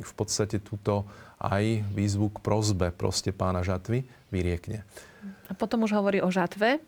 v 0.00 0.12
podstate 0.16 0.60
túto 0.64 1.04
aj 1.38 1.86
výzvu 1.94 2.34
k 2.34 2.38
prozbe 2.42 2.90
proste 2.90 3.30
pána 3.30 3.62
žatvy 3.62 4.02
vyriekne. 4.32 4.82
A 5.48 5.52
potom 5.56 5.82
už 5.82 5.96
hovorí 5.96 6.22
o 6.22 6.30
žatve. 6.30 6.78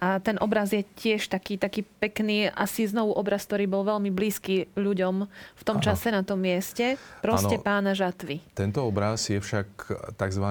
A 0.00 0.18
ten 0.18 0.40
obraz 0.40 0.72
je 0.72 0.82
tiež 0.82 1.28
taký, 1.28 1.60
taký 1.60 1.84
pekný, 1.84 2.48
asi 2.48 2.88
znovu 2.88 3.12
obraz, 3.12 3.44
ktorý 3.44 3.68
bol 3.68 3.84
veľmi 3.84 4.08
blízky 4.08 4.72
ľuďom 4.72 5.14
v 5.28 5.62
tom 5.62 5.78
ano. 5.78 5.84
čase 5.84 6.08
na 6.08 6.24
tom 6.24 6.40
mieste. 6.40 6.96
Proste 7.20 7.60
ano, 7.60 7.64
pána 7.64 7.92
žatvy. 7.92 8.40
Tento 8.56 8.82
obraz 8.82 9.28
je 9.28 9.36
však 9.36 9.68
tzv. 10.16 10.46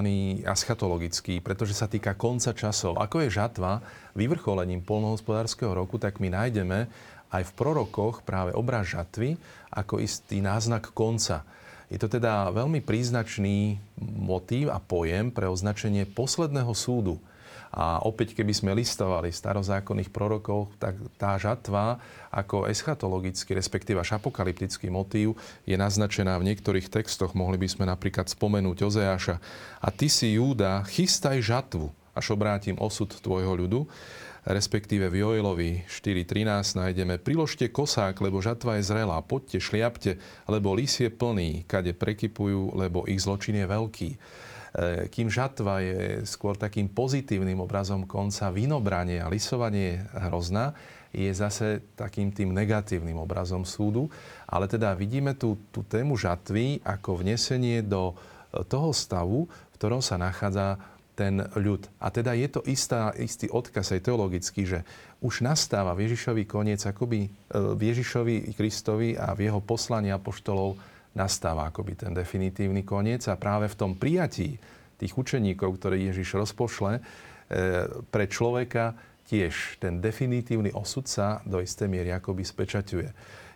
aschatologický, 0.46 1.42
pretože 1.42 1.74
sa 1.74 1.90
týka 1.90 2.14
konca 2.14 2.54
časov. 2.54 3.02
Ako 3.02 3.26
je 3.26 3.34
žatva 3.34 3.82
vyvrcholením 4.14 4.86
polnohospodárskeho 4.86 5.74
roku, 5.74 5.98
tak 5.98 6.22
my 6.22 6.30
nájdeme 6.32 6.88
aj 7.34 7.44
v 7.44 7.52
prorokoch 7.58 8.24
práve 8.24 8.54
obraz 8.54 8.94
žatvy 8.94 9.36
ako 9.74 10.00
istý 10.00 10.40
náznak 10.40 10.94
konca. 10.96 11.44
Je 11.96 12.04
to 12.04 12.12
teda 12.12 12.52
veľmi 12.52 12.84
príznačný 12.84 13.80
motív 14.04 14.68
a 14.68 14.84
pojem 14.84 15.32
pre 15.32 15.48
označenie 15.48 16.04
posledného 16.04 16.76
súdu. 16.76 17.24
A 17.72 18.04
opäť, 18.04 18.36
keby 18.36 18.52
sme 18.52 18.76
listovali 18.76 19.32
starozákonných 19.32 20.12
prorokov, 20.12 20.76
tak 20.76 21.00
tá 21.16 21.40
žatva 21.40 22.04
ako 22.36 22.68
eschatologický, 22.68 23.56
respektíve 23.56 24.04
až 24.04 24.20
apokalyptický 24.20 24.92
motív 24.92 25.40
je 25.64 25.80
naznačená 25.80 26.36
v 26.36 26.52
niektorých 26.52 26.92
textoch. 26.92 27.32
Mohli 27.32 27.64
by 27.64 27.68
sme 27.72 27.86
napríklad 27.88 28.28
spomenúť 28.28 28.84
Ozeáša. 28.84 29.40
A 29.80 29.88
ty 29.88 30.12
si, 30.12 30.36
Júda, 30.36 30.84
chystaj 30.92 31.40
žatvu, 31.40 31.96
až 32.12 32.36
obrátim 32.36 32.76
osud 32.76 33.08
tvojho 33.08 33.56
ľudu 33.56 33.88
respektíve 34.46 35.10
v 35.10 35.26
Joelovi 35.26 35.72
4.13 35.90 36.78
nájdeme 36.78 37.18
Priložte 37.18 37.74
kosák, 37.74 38.14
lebo 38.22 38.38
žatva 38.46 38.78
je 38.78 38.86
zrelá, 38.86 39.18
poďte, 39.26 39.58
šliapte, 39.58 40.12
lebo 40.46 40.78
lis 40.78 41.02
je 41.02 41.10
plný, 41.10 41.66
kade 41.66 41.98
prekypujú, 41.98 42.78
lebo 42.78 43.10
ich 43.10 43.26
zločin 43.26 43.58
je 43.58 43.66
veľký. 43.66 44.10
E, 44.14 44.18
kým 45.10 45.34
žatva 45.34 45.82
je 45.82 46.00
skôr 46.30 46.54
takým 46.54 46.86
pozitívnym 46.86 47.58
obrazom 47.58 48.06
konca, 48.06 48.54
vinobranie 48.54 49.18
a 49.18 49.32
lisovanie 49.34 50.06
hrozná, 50.14 50.78
je 51.16 51.32
zase 51.32 51.82
takým 51.96 52.30
tým 52.30 52.52
negatívnym 52.52 53.16
obrazom 53.16 53.64
súdu. 53.66 54.12
Ale 54.46 54.68
teda 54.70 54.94
vidíme 54.94 55.34
tú, 55.34 55.58
tú 55.74 55.82
tému 55.82 56.20
žatvy 56.20 56.86
ako 56.86 57.26
vnesenie 57.26 57.82
do 57.82 58.14
e, 58.14 58.62
toho 58.68 58.94
stavu, 58.94 59.50
v 59.50 59.76
ktorom 59.82 60.06
sa 60.06 60.22
nachádza 60.22 60.78
ten 61.16 61.48
ľud. 61.56 61.88
A 62.04 62.12
teda 62.12 62.36
je 62.36 62.52
to 62.52 62.62
istá, 62.68 63.16
istý 63.16 63.48
odkaz 63.48 63.96
aj 63.96 64.06
teologický, 64.06 64.68
že 64.68 64.80
už 65.24 65.42
nastáva 65.42 65.96
v 65.96 66.12
Ježišovi 66.12 66.44
koniec, 66.44 66.84
akoby 66.84 67.20
e, 67.26 67.30
v 67.56 67.82
Ježišovi 67.82 68.52
Kristovi 68.54 69.16
a 69.16 69.32
v 69.32 69.48
jeho 69.48 69.64
poslaní 69.64 70.12
apoštolov 70.12 70.76
nastáva 71.16 71.72
akoby 71.72 71.96
ten 71.96 72.12
definitívny 72.12 72.84
koniec 72.84 73.26
a 73.32 73.40
práve 73.40 73.72
v 73.72 73.80
tom 73.80 73.92
prijatí 73.96 74.60
tých 75.00 75.16
učeníkov, 75.16 75.80
ktoré 75.80 76.04
Ježiš 76.04 76.36
rozpošle, 76.36 77.00
e, 77.00 77.02
pre 78.12 78.28
človeka 78.28 78.94
tiež 79.26 79.82
ten 79.82 80.04
definitívny 80.04 80.70
osud 80.76 81.08
sa 81.10 81.42
do 81.48 81.64
istej 81.64 81.90
miery 81.90 82.14
akoby 82.14 82.46
spečaťuje. 82.46 83.10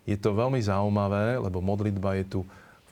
Je 0.10 0.18
to 0.18 0.34
veľmi 0.34 0.58
zaujímavé, 0.58 1.38
lebo 1.38 1.62
modlitba 1.62 2.18
je 2.24 2.26
tu 2.26 2.42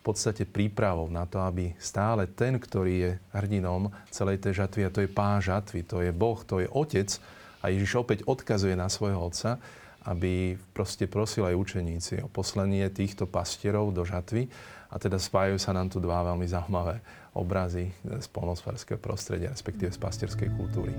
podstate 0.08 0.48
prípravou 0.48 1.12
na 1.12 1.28
to, 1.28 1.44
aby 1.44 1.76
stále 1.76 2.24
ten, 2.32 2.56
ktorý 2.56 2.94
je 2.96 3.12
hrdinom 3.36 3.92
celej 4.08 4.40
tej 4.40 4.64
žatvy, 4.64 4.88
a 4.88 4.94
to 4.94 5.04
je 5.04 5.12
pán 5.12 5.44
žatvy, 5.44 5.84
to 5.84 6.00
je 6.00 6.12
Boh, 6.16 6.40
to 6.48 6.64
je 6.64 6.68
Otec, 6.72 7.20
a 7.60 7.74
Ježiš 7.74 8.00
opäť 8.00 8.24
odkazuje 8.24 8.78
na 8.78 8.88
svojho 8.88 9.20
Otca, 9.20 9.60
aby 10.08 10.56
proste 10.72 11.04
prosil 11.04 11.44
aj 11.44 11.60
učeníci 11.60 12.24
o 12.24 12.32
poslanie 12.32 12.88
týchto 12.88 13.28
pastierov 13.28 13.92
do 13.92 14.08
žatvy. 14.08 14.48
A 14.88 14.96
teda 14.96 15.20
spájajú 15.20 15.60
sa 15.60 15.76
nám 15.76 15.92
tu 15.92 16.00
dva 16.00 16.24
veľmi 16.24 16.48
zaujímavé 16.48 17.04
obrazy 17.36 17.92
z 18.08 18.28
polnospodárskeho 18.32 18.96
prostredia, 19.04 19.52
respektíve 19.52 19.92
z 19.92 20.00
pastierskej 20.00 20.50
kultúry. 20.56 20.96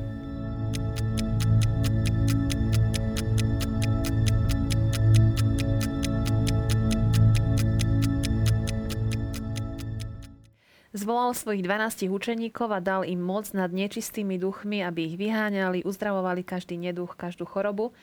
Zvolal 10.98 11.30
svojich 11.30 11.62
12 11.62 12.10
učeníkov 12.10 12.74
a 12.74 12.82
dal 12.82 13.06
im 13.06 13.22
moc 13.22 13.54
nad 13.54 13.70
nečistými 13.70 14.34
duchmi, 14.34 14.82
aby 14.82 15.14
ich 15.14 15.14
vyháňali, 15.14 15.86
uzdravovali 15.86 16.42
každý 16.42 16.74
neduch, 16.74 17.14
každú 17.14 17.46
chorobu. 17.46 17.94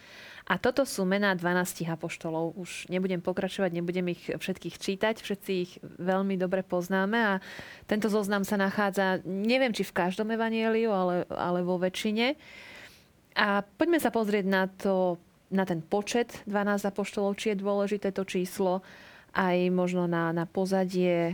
A 0.48 0.56
toto 0.56 0.88
sú 0.88 1.04
mená 1.04 1.36
12 1.36 1.92
apoštolov. 1.92 2.56
Už 2.56 2.88
nebudem 2.88 3.20
pokračovať, 3.20 3.76
nebudem 3.76 4.16
ich 4.16 4.32
všetkých 4.32 4.80
čítať, 4.80 5.20
všetci 5.20 5.52
ich 5.60 5.76
veľmi 5.84 6.40
dobre 6.40 6.64
poznáme 6.64 7.20
a 7.20 7.34
tento 7.84 8.08
zoznam 8.08 8.48
sa 8.48 8.56
nachádza, 8.56 9.20
neviem 9.28 9.76
či 9.76 9.84
v 9.84 9.92
každom 9.92 10.32
evanieliu, 10.32 10.88
ale, 10.96 11.28
ale 11.28 11.68
vo 11.68 11.76
väčšine. 11.76 12.40
A 13.36 13.60
poďme 13.76 14.00
sa 14.00 14.08
pozrieť 14.08 14.46
na, 14.48 14.72
to, 14.72 15.20
na 15.52 15.68
ten 15.68 15.84
počet 15.84 16.48
12 16.48 16.88
apoštolov, 16.88 17.36
či 17.36 17.52
je 17.52 17.60
dôležité 17.60 18.16
to 18.16 18.24
číslo, 18.24 18.80
aj 19.36 19.68
možno 19.68 20.08
na, 20.08 20.32
na 20.32 20.48
pozadie 20.48 21.34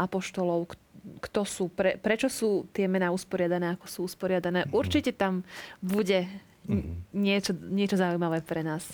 apoštolov, 0.00 0.83
kto 1.20 1.40
sú, 1.44 1.64
pre, 1.68 2.00
prečo 2.00 2.32
sú 2.32 2.64
tie 2.72 2.88
mená 2.88 3.12
usporiadané, 3.12 3.76
ako 3.76 3.86
sú 3.88 4.00
usporiadané. 4.08 4.68
Určite 4.72 5.12
tam 5.12 5.44
bude 5.84 6.24
mm-hmm. 6.64 6.96
niečo, 7.12 7.52
niečo 7.52 7.96
zaujímavé 8.00 8.40
pre 8.40 8.64
nás. 8.64 8.84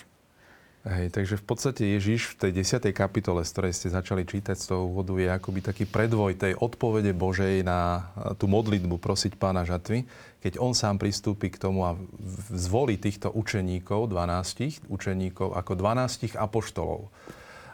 Hej, 0.81 1.13
takže 1.13 1.37
v 1.37 1.45
podstate 1.45 1.83
Ježiš 1.85 2.33
v 2.33 2.49
tej 2.49 2.65
10. 2.65 2.89
kapitole, 2.97 3.45
z 3.45 3.53
ktorej 3.53 3.77
ste 3.77 3.93
začali 3.93 4.25
čítať 4.25 4.57
z 4.57 4.73
toho 4.73 4.89
úvodu, 4.89 5.13
je 5.21 5.29
akoby 5.29 5.61
taký 5.61 5.85
predvoj 5.85 6.41
tej 6.41 6.57
odpovede 6.57 7.13
Božej 7.13 7.61
na 7.61 8.09
tú 8.41 8.49
modlitbu 8.49 8.97
prosiť 8.97 9.37
pána 9.37 9.69
žatvy, 9.69 10.09
keď 10.41 10.57
on 10.57 10.73
sám 10.73 10.97
pristúpi 10.97 11.53
k 11.53 11.61
tomu 11.61 11.85
a 11.85 12.01
zvolí 12.49 12.97
týchto 12.97 13.29
učeníkov, 13.29 14.09
12 14.09 14.89
učeníkov, 14.89 15.53
ako 15.53 15.73
12 15.77 16.41
apoštolov. 16.41 17.13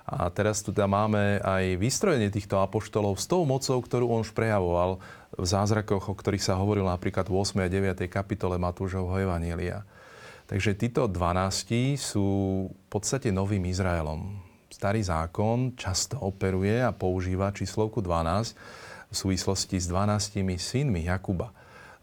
A 0.07 0.31
teraz 0.31 0.63
tu 0.63 0.71
teda 0.71 0.87
máme 0.87 1.43
aj 1.43 1.83
vystrojenie 1.83 2.31
týchto 2.31 2.63
apoštolov 2.63 3.19
s 3.19 3.27
tou 3.27 3.43
mocou, 3.43 3.75
ktorú 3.83 4.07
on 4.07 4.23
už 4.23 4.31
prejavoval 4.31 5.03
v 5.35 5.47
zázrakoch, 5.47 6.07
o 6.07 6.15
ktorých 6.15 6.47
sa 6.47 6.55
hovorilo 6.55 6.87
napríklad 6.87 7.27
v 7.27 7.35
8. 7.43 7.59
a 7.59 7.67
9. 7.67 8.07
kapitole 8.07 8.55
Matúšovho 8.55 9.19
Evanielia. 9.19 9.83
Takže 10.47 10.79
títo 10.79 11.11
12 11.11 11.99
sú 11.99 12.27
v 12.71 12.87
podstate 12.87 13.35
novým 13.35 13.67
Izraelom. 13.67 14.39
Starý 14.71 15.03
zákon 15.03 15.75
často 15.75 16.23
operuje 16.23 16.79
a 16.87 16.95
používa 16.95 17.51
číslovku 17.51 17.99
12 17.99 18.55
v 19.11 19.15
súvislosti 19.15 19.83
s 19.83 19.91
12 19.91 20.39
synmi 20.55 21.11
Jakuba. 21.11 21.51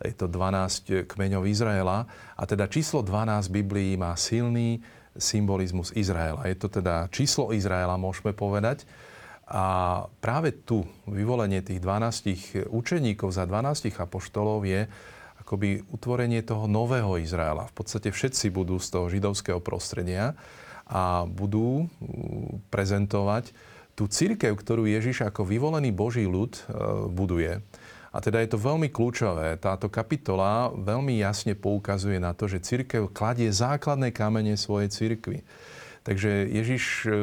je 0.04 0.12
to 0.12 0.28
12 0.28 1.08
kmeňov 1.08 1.48
Izraela. 1.48 2.04
A 2.36 2.44
teda 2.44 2.68
číslo 2.68 3.00
12 3.00 3.48
v 3.48 3.64
Biblii 3.64 3.92
má 3.96 4.12
silný 4.20 4.84
symbolizmus 5.18 5.94
Izraela. 5.94 6.46
Je 6.50 6.58
to 6.58 6.70
teda 6.70 7.10
číslo 7.14 7.54
Izraela, 7.54 8.00
môžeme 8.00 8.34
povedať. 8.34 8.86
A 9.44 10.08
práve 10.24 10.56
tu 10.56 10.88
vyvolenie 11.06 11.60
tých 11.60 11.84
12 11.84 12.72
učeníkov 12.72 13.36
za 13.36 13.44
12 13.44 13.92
apoštolov 13.92 14.64
je 14.64 14.88
akoby 15.44 15.84
utvorenie 15.92 16.40
toho 16.42 16.66
nového 16.72 17.20
Izraela. 17.20 17.68
V 17.68 17.84
podstate 17.84 18.16
všetci 18.16 18.48
budú 18.50 18.80
z 18.80 18.88
toho 18.96 19.12
židovského 19.12 19.60
prostredia 19.60 20.40
a 20.88 21.28
budú 21.28 21.92
prezentovať 22.72 23.52
tú 23.94 24.10
církev, 24.10 24.56
ktorú 24.56 24.90
Ježiš 24.90 25.28
ako 25.28 25.46
vyvolený 25.46 25.94
Boží 25.94 26.26
ľud 26.26 26.58
e, 26.58 26.62
buduje. 27.14 27.62
A 28.14 28.22
teda 28.22 28.46
je 28.46 28.54
to 28.54 28.62
veľmi 28.62 28.94
kľúčové. 28.94 29.58
Táto 29.58 29.90
kapitola 29.90 30.70
veľmi 30.70 31.18
jasne 31.18 31.58
poukazuje 31.58 32.22
na 32.22 32.38
to, 32.38 32.46
že 32.46 32.62
církev 32.62 33.10
kladie 33.10 33.50
základné 33.50 34.14
kamene 34.14 34.54
svojej 34.54 34.94
církvy. 34.94 35.42
Takže 36.04 36.52
Ježiš 36.52 37.08
e, 37.08 37.16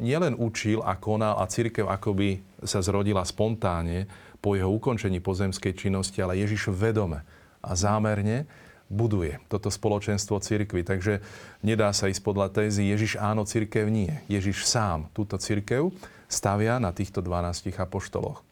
nielen 0.00 0.34
učil 0.34 0.82
a 0.82 0.98
konal 0.98 1.38
a 1.38 1.46
církev 1.46 1.86
akoby 1.86 2.42
sa 2.66 2.82
zrodila 2.82 3.22
spontánne 3.22 4.10
po 4.40 4.56
jeho 4.56 4.72
ukončení 4.72 5.20
pozemskej 5.22 5.76
činnosti, 5.76 6.18
ale 6.18 6.40
Ježiš 6.40 6.72
vedome 6.72 7.22
a 7.60 7.76
zámerne 7.76 8.48
buduje 8.90 9.38
toto 9.46 9.70
spoločenstvo 9.70 10.42
církvy. 10.42 10.82
Takže 10.82 11.22
nedá 11.62 11.94
sa 11.94 12.10
ísť 12.10 12.24
podľa 12.24 12.50
tézy 12.50 12.90
Ježiš 12.90 13.20
áno, 13.20 13.46
církev 13.46 13.86
nie. 13.86 14.10
Ježiš 14.26 14.66
sám 14.66 15.06
túto 15.14 15.38
církev 15.38 15.94
stavia 16.26 16.82
na 16.82 16.90
týchto 16.90 17.22
12 17.22 17.70
apoštoloch. 17.78 18.49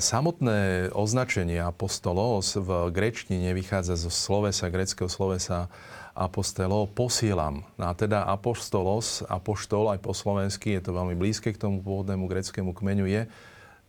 Samotné 0.00 0.88
označenie 0.94 1.60
apostolos 1.60 2.56
v 2.56 2.88
grečtine 2.88 3.52
vychádza 3.52 4.00
zo 4.00 4.08
slovesa, 4.08 4.72
greckého 4.72 5.10
slovesa 5.10 5.68
apostolo, 6.14 6.86
posielam. 6.86 7.66
A 7.76 7.92
teda 7.92 8.24
apostolos, 8.24 9.26
apoštol 9.26 9.92
aj 9.92 10.00
po 10.00 10.14
slovensky, 10.14 10.78
je 10.78 10.82
to 10.88 10.96
veľmi 10.96 11.18
blízke 11.18 11.50
k 11.50 11.60
tomu 11.60 11.82
pôvodnému 11.82 12.30
greckému 12.30 12.70
kmeňu, 12.72 13.04
je 13.10 13.22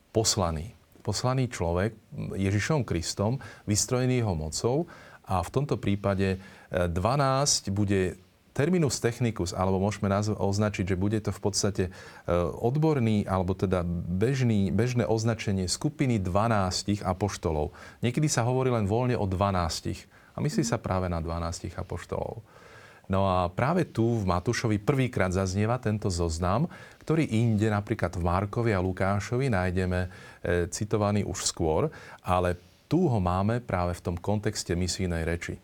poslaný. 0.10 0.74
Poslaný 1.06 1.46
človek 1.46 1.94
Ježišom 2.34 2.82
Kristom, 2.82 3.38
vystrojený 3.70 4.26
jeho 4.26 4.34
mocou 4.34 4.90
a 5.30 5.46
v 5.46 5.50
tomto 5.54 5.78
prípade 5.78 6.42
12 6.74 6.90
e, 6.90 7.62
bude 7.70 8.02
terminus 8.56 9.04
technicus, 9.04 9.52
alebo 9.52 9.84
môžeme 9.84 10.08
označiť, 10.16 10.96
že 10.96 10.96
bude 10.96 11.20
to 11.20 11.36
v 11.36 11.42
podstate 11.44 11.84
e, 11.88 11.92
odborný, 12.56 13.28
alebo 13.28 13.52
teda 13.52 13.84
bežný, 14.08 14.72
bežné 14.72 15.04
označenie 15.04 15.68
skupiny 15.68 16.24
12 16.24 17.04
apoštolov. 17.04 17.76
Niekedy 18.00 18.32
sa 18.32 18.48
hovorí 18.48 18.72
len 18.72 18.88
voľne 18.88 19.20
o 19.20 19.28
12 19.28 20.08
a 20.08 20.38
myslí 20.40 20.64
sa 20.64 20.80
práve 20.80 21.12
na 21.12 21.20
12 21.20 21.76
apoštolov. 21.76 22.40
No 23.06 23.30
a 23.30 23.52
práve 23.54 23.86
tu 23.86 24.18
v 24.18 24.26
Matúšovi 24.26 24.82
prvýkrát 24.82 25.30
zaznieva 25.30 25.78
tento 25.78 26.10
zoznam, 26.10 26.66
ktorý 27.06 27.28
inde, 27.38 27.70
napríklad 27.70 28.18
v 28.18 28.26
Markovi 28.26 28.72
a 28.74 28.82
Lukášovi, 28.82 29.52
nájdeme 29.52 30.00
e, 30.02 30.10
citovaný 30.74 31.22
už 31.28 31.46
skôr, 31.46 31.92
ale 32.26 32.58
tu 32.90 33.06
ho 33.06 33.20
máme 33.22 33.62
práve 33.62 33.94
v 33.94 34.04
tom 34.10 34.16
kontexte 34.18 34.74
misijnej 34.74 35.22
reči. 35.22 35.60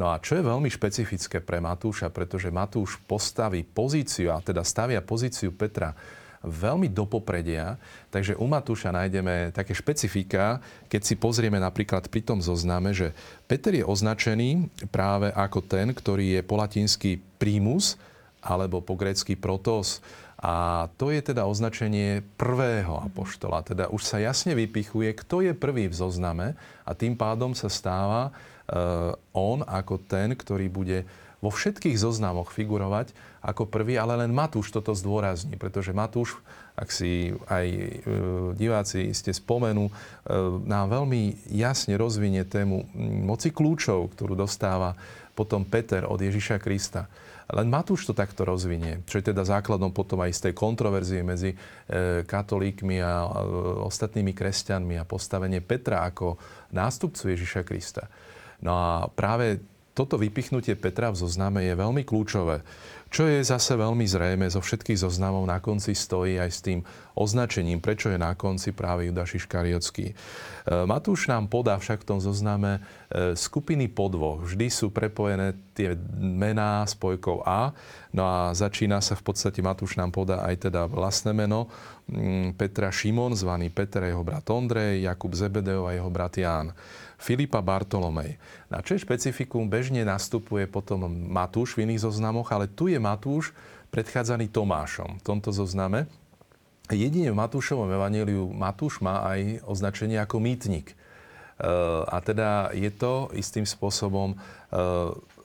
No 0.00 0.08
a 0.08 0.16
čo 0.16 0.40
je 0.40 0.48
veľmi 0.48 0.72
špecifické 0.72 1.44
pre 1.44 1.60
Matúša, 1.60 2.08
pretože 2.08 2.48
Matúš 2.48 2.96
postaví 3.04 3.60
pozíciu, 3.68 4.32
a 4.32 4.40
teda 4.40 4.64
stavia 4.64 5.04
pozíciu 5.04 5.52
Petra 5.52 5.92
veľmi 6.40 6.88
do 6.88 7.04
popredia, 7.04 7.76
takže 8.08 8.32
u 8.32 8.48
Matúša 8.48 8.96
nájdeme 8.96 9.52
také 9.52 9.76
špecifika, 9.76 10.64
keď 10.88 11.04
si 11.04 11.20
pozrieme 11.20 11.60
napríklad 11.60 12.08
pri 12.08 12.24
tom 12.24 12.40
zozname, 12.40 12.96
že 12.96 13.12
Peter 13.44 13.76
je 13.76 13.84
označený 13.84 14.72
práve 14.88 15.28
ako 15.36 15.60
ten, 15.68 15.92
ktorý 15.92 16.40
je 16.40 16.42
po 16.48 16.56
latinsky 16.56 17.20
primus, 17.36 18.00
alebo 18.40 18.80
po 18.80 18.96
grécky 18.96 19.36
protos. 19.36 20.00
A 20.40 20.88
to 20.96 21.12
je 21.12 21.20
teda 21.20 21.44
označenie 21.44 22.24
prvého 22.40 22.96
apoštola. 23.04 23.60
Teda 23.60 23.92
už 23.92 24.00
sa 24.00 24.16
jasne 24.16 24.56
vypichuje, 24.56 25.12
kto 25.12 25.44
je 25.44 25.52
prvý 25.52 25.92
v 25.92 25.98
zozname 26.00 26.56
a 26.88 26.96
tým 26.96 27.12
pádom 27.12 27.52
sa 27.52 27.68
stáva 27.68 28.32
on 29.34 29.58
ako 29.66 29.98
ten, 30.06 30.38
ktorý 30.38 30.70
bude 30.70 31.02
vo 31.40 31.48
všetkých 31.48 31.96
zoznamoch 31.96 32.52
figurovať 32.52 33.16
ako 33.40 33.64
prvý, 33.64 33.96
ale 33.96 34.20
len 34.20 34.36
Matúš 34.36 34.68
toto 34.68 34.92
zdôrazní, 34.92 35.56
pretože 35.56 35.96
Matúš, 35.96 36.36
ak 36.76 36.92
si 36.92 37.32
aj 37.48 37.66
eh, 37.66 37.90
diváci 38.54 39.10
ste 39.16 39.32
spomenú, 39.32 39.88
eh, 39.88 39.92
nám 40.68 40.92
veľmi 40.92 41.48
jasne 41.48 41.96
rozvinie 41.96 42.44
tému 42.44 42.84
moci 43.24 43.48
kľúčov, 43.48 44.12
ktorú 44.12 44.36
dostáva 44.36 44.92
potom 45.32 45.64
Peter 45.64 46.04
od 46.04 46.20
Ježiša 46.20 46.60
Krista. 46.60 47.08
Len 47.50 47.66
Matúš 47.66 48.06
to 48.06 48.14
takto 48.14 48.46
rozvinie, 48.46 49.02
čo 49.10 49.18
je 49.18 49.32
teda 49.32 49.42
základom 49.42 49.90
potom 49.90 50.22
aj 50.22 50.30
z 50.38 50.40
tej 50.46 50.54
kontroverzie 50.54 51.26
medzi 51.26 51.50
katolíkmi 52.22 53.02
a 53.02 53.26
ostatnými 53.90 54.30
kresťanmi 54.30 54.94
a 54.94 55.02
postavenie 55.02 55.58
Petra 55.58 56.06
ako 56.06 56.38
nástupcu 56.70 57.34
Ježiša 57.34 57.66
Krista. 57.66 58.06
No 58.60 58.72
a 58.76 58.92
práve 59.12 59.60
toto 59.90 60.16
vypichnutie 60.16 60.78
Petra 60.78 61.10
v 61.10 61.20
zozname 61.20 61.66
je 61.66 61.74
veľmi 61.76 62.06
kľúčové. 62.06 62.62
Čo 63.10 63.26
je 63.26 63.42
zase 63.42 63.74
veľmi 63.74 64.06
zrejme, 64.06 64.46
zo 64.46 64.62
všetkých 64.62 65.02
zoznamov 65.02 65.42
na 65.42 65.58
konci 65.58 65.98
stojí 65.98 66.38
aj 66.38 66.50
s 66.54 66.62
tým 66.62 66.80
označením, 67.18 67.82
prečo 67.82 68.06
je 68.06 68.14
na 68.14 68.38
konci 68.38 68.70
práve 68.70 69.10
Judáš 69.10 69.42
Iškariotský. 69.42 70.06
E, 70.06 70.14
Matúš 70.86 71.26
nám 71.26 71.50
podá 71.50 71.74
však 71.74 72.06
v 72.06 72.08
tom 72.08 72.22
zozname 72.22 72.78
e, 72.78 73.34
skupiny 73.34 73.90
podvoch. 73.90 74.46
Vždy 74.46 74.70
sú 74.70 74.94
prepojené 74.94 75.58
tie 75.74 75.98
mená 76.22 76.86
spojkou 76.86 77.42
A. 77.42 77.74
No 78.14 78.30
a 78.30 78.54
začína 78.54 79.02
sa 79.02 79.18
v 79.18 79.26
podstate, 79.26 79.58
Matúš 79.58 79.98
nám 79.98 80.14
podá 80.14 80.46
aj 80.46 80.70
teda 80.70 80.86
vlastné 80.86 81.34
meno 81.34 81.66
mm, 82.06 82.54
Petra 82.54 82.94
Šimon, 82.94 83.34
zvaný 83.34 83.74
Peter, 83.74 84.06
jeho 84.06 84.22
brat 84.22 84.46
Ondrej, 84.46 85.02
Jakub 85.02 85.34
Zebedeo 85.34 85.90
a 85.90 85.98
jeho 85.98 86.08
brat 86.14 86.38
Ján. 86.38 86.70
Filipa 87.20 87.60
Bartolomej. 87.60 88.40
Na 88.72 88.80
čo 88.80 88.96
špecifikum? 88.96 89.68
Bežne 89.68 90.08
nastupuje 90.08 90.64
potom 90.64 91.04
Matúš 91.08 91.76
v 91.76 91.84
iných 91.84 92.08
zoznamoch, 92.08 92.48
ale 92.48 92.64
tu 92.64 92.88
je 92.88 92.96
Matúš 92.96 93.52
predchádzaný 93.92 94.48
Tomášom 94.48 95.20
v 95.20 95.22
tomto 95.22 95.52
zozname. 95.52 96.08
Jedine 96.90 97.30
v 97.30 97.38
Matúšovom 97.38 97.92
evaníliu 97.92 98.50
Matúš 98.50 98.98
má 99.04 99.22
aj 99.28 99.62
označenie 99.68 100.18
ako 100.18 100.42
mýtnik. 100.42 100.90
E, 100.90 100.94
a 102.08 102.18
teda 102.18 102.74
je 102.74 102.90
to 102.90 103.30
istým 103.36 103.62
spôsobom 103.62 104.34
e, 104.34 104.36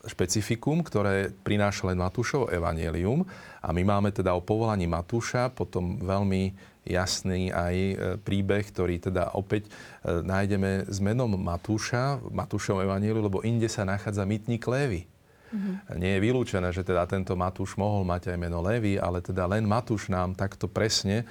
špecifikum, 0.09 0.81
ktoré 0.81 1.33
prináša 1.45 1.91
len 1.91 2.01
Matúšov 2.01 2.49
evanílium. 2.49 3.27
A 3.61 3.69
my 3.73 3.83
máme 3.83 4.09
teda 4.09 4.33
o 4.33 4.41
povolaní 4.41 4.89
Matúša 4.89 5.53
potom 5.53 6.01
veľmi 6.01 6.55
jasný 6.85 7.49
aj 7.49 7.75
e, 7.75 7.95
príbeh, 8.21 8.63
ktorý 8.69 9.01
teda 9.01 9.33
opäť 9.33 9.67
e, 9.67 10.21
nájdeme 10.21 10.85
s 10.85 11.01
menom 11.01 11.33
Matúša, 11.33 12.21
Matúšom 12.29 12.79
Evanielu, 12.79 13.25
lebo 13.25 13.41
inde 13.41 13.65
sa 13.65 13.83
nachádza 13.83 14.23
mytník 14.23 14.63
Lévy. 14.69 15.09
Mm-hmm. 15.55 16.01
Nie 16.01 16.17
je 16.17 16.23
vylúčené, 16.25 16.69
že 16.73 16.83
teda 16.83 17.07
tento 17.07 17.37
Matúš 17.37 17.77
mohol 17.79 18.03
mať 18.03 18.33
aj 18.33 18.37
meno 18.37 18.59
Lévy, 18.59 18.99
ale 18.99 19.23
teda 19.23 19.47
len 19.47 19.63
Matúš 19.63 20.11
nám 20.11 20.33
takto 20.35 20.67
presne 20.67 21.23
e, 21.23 21.25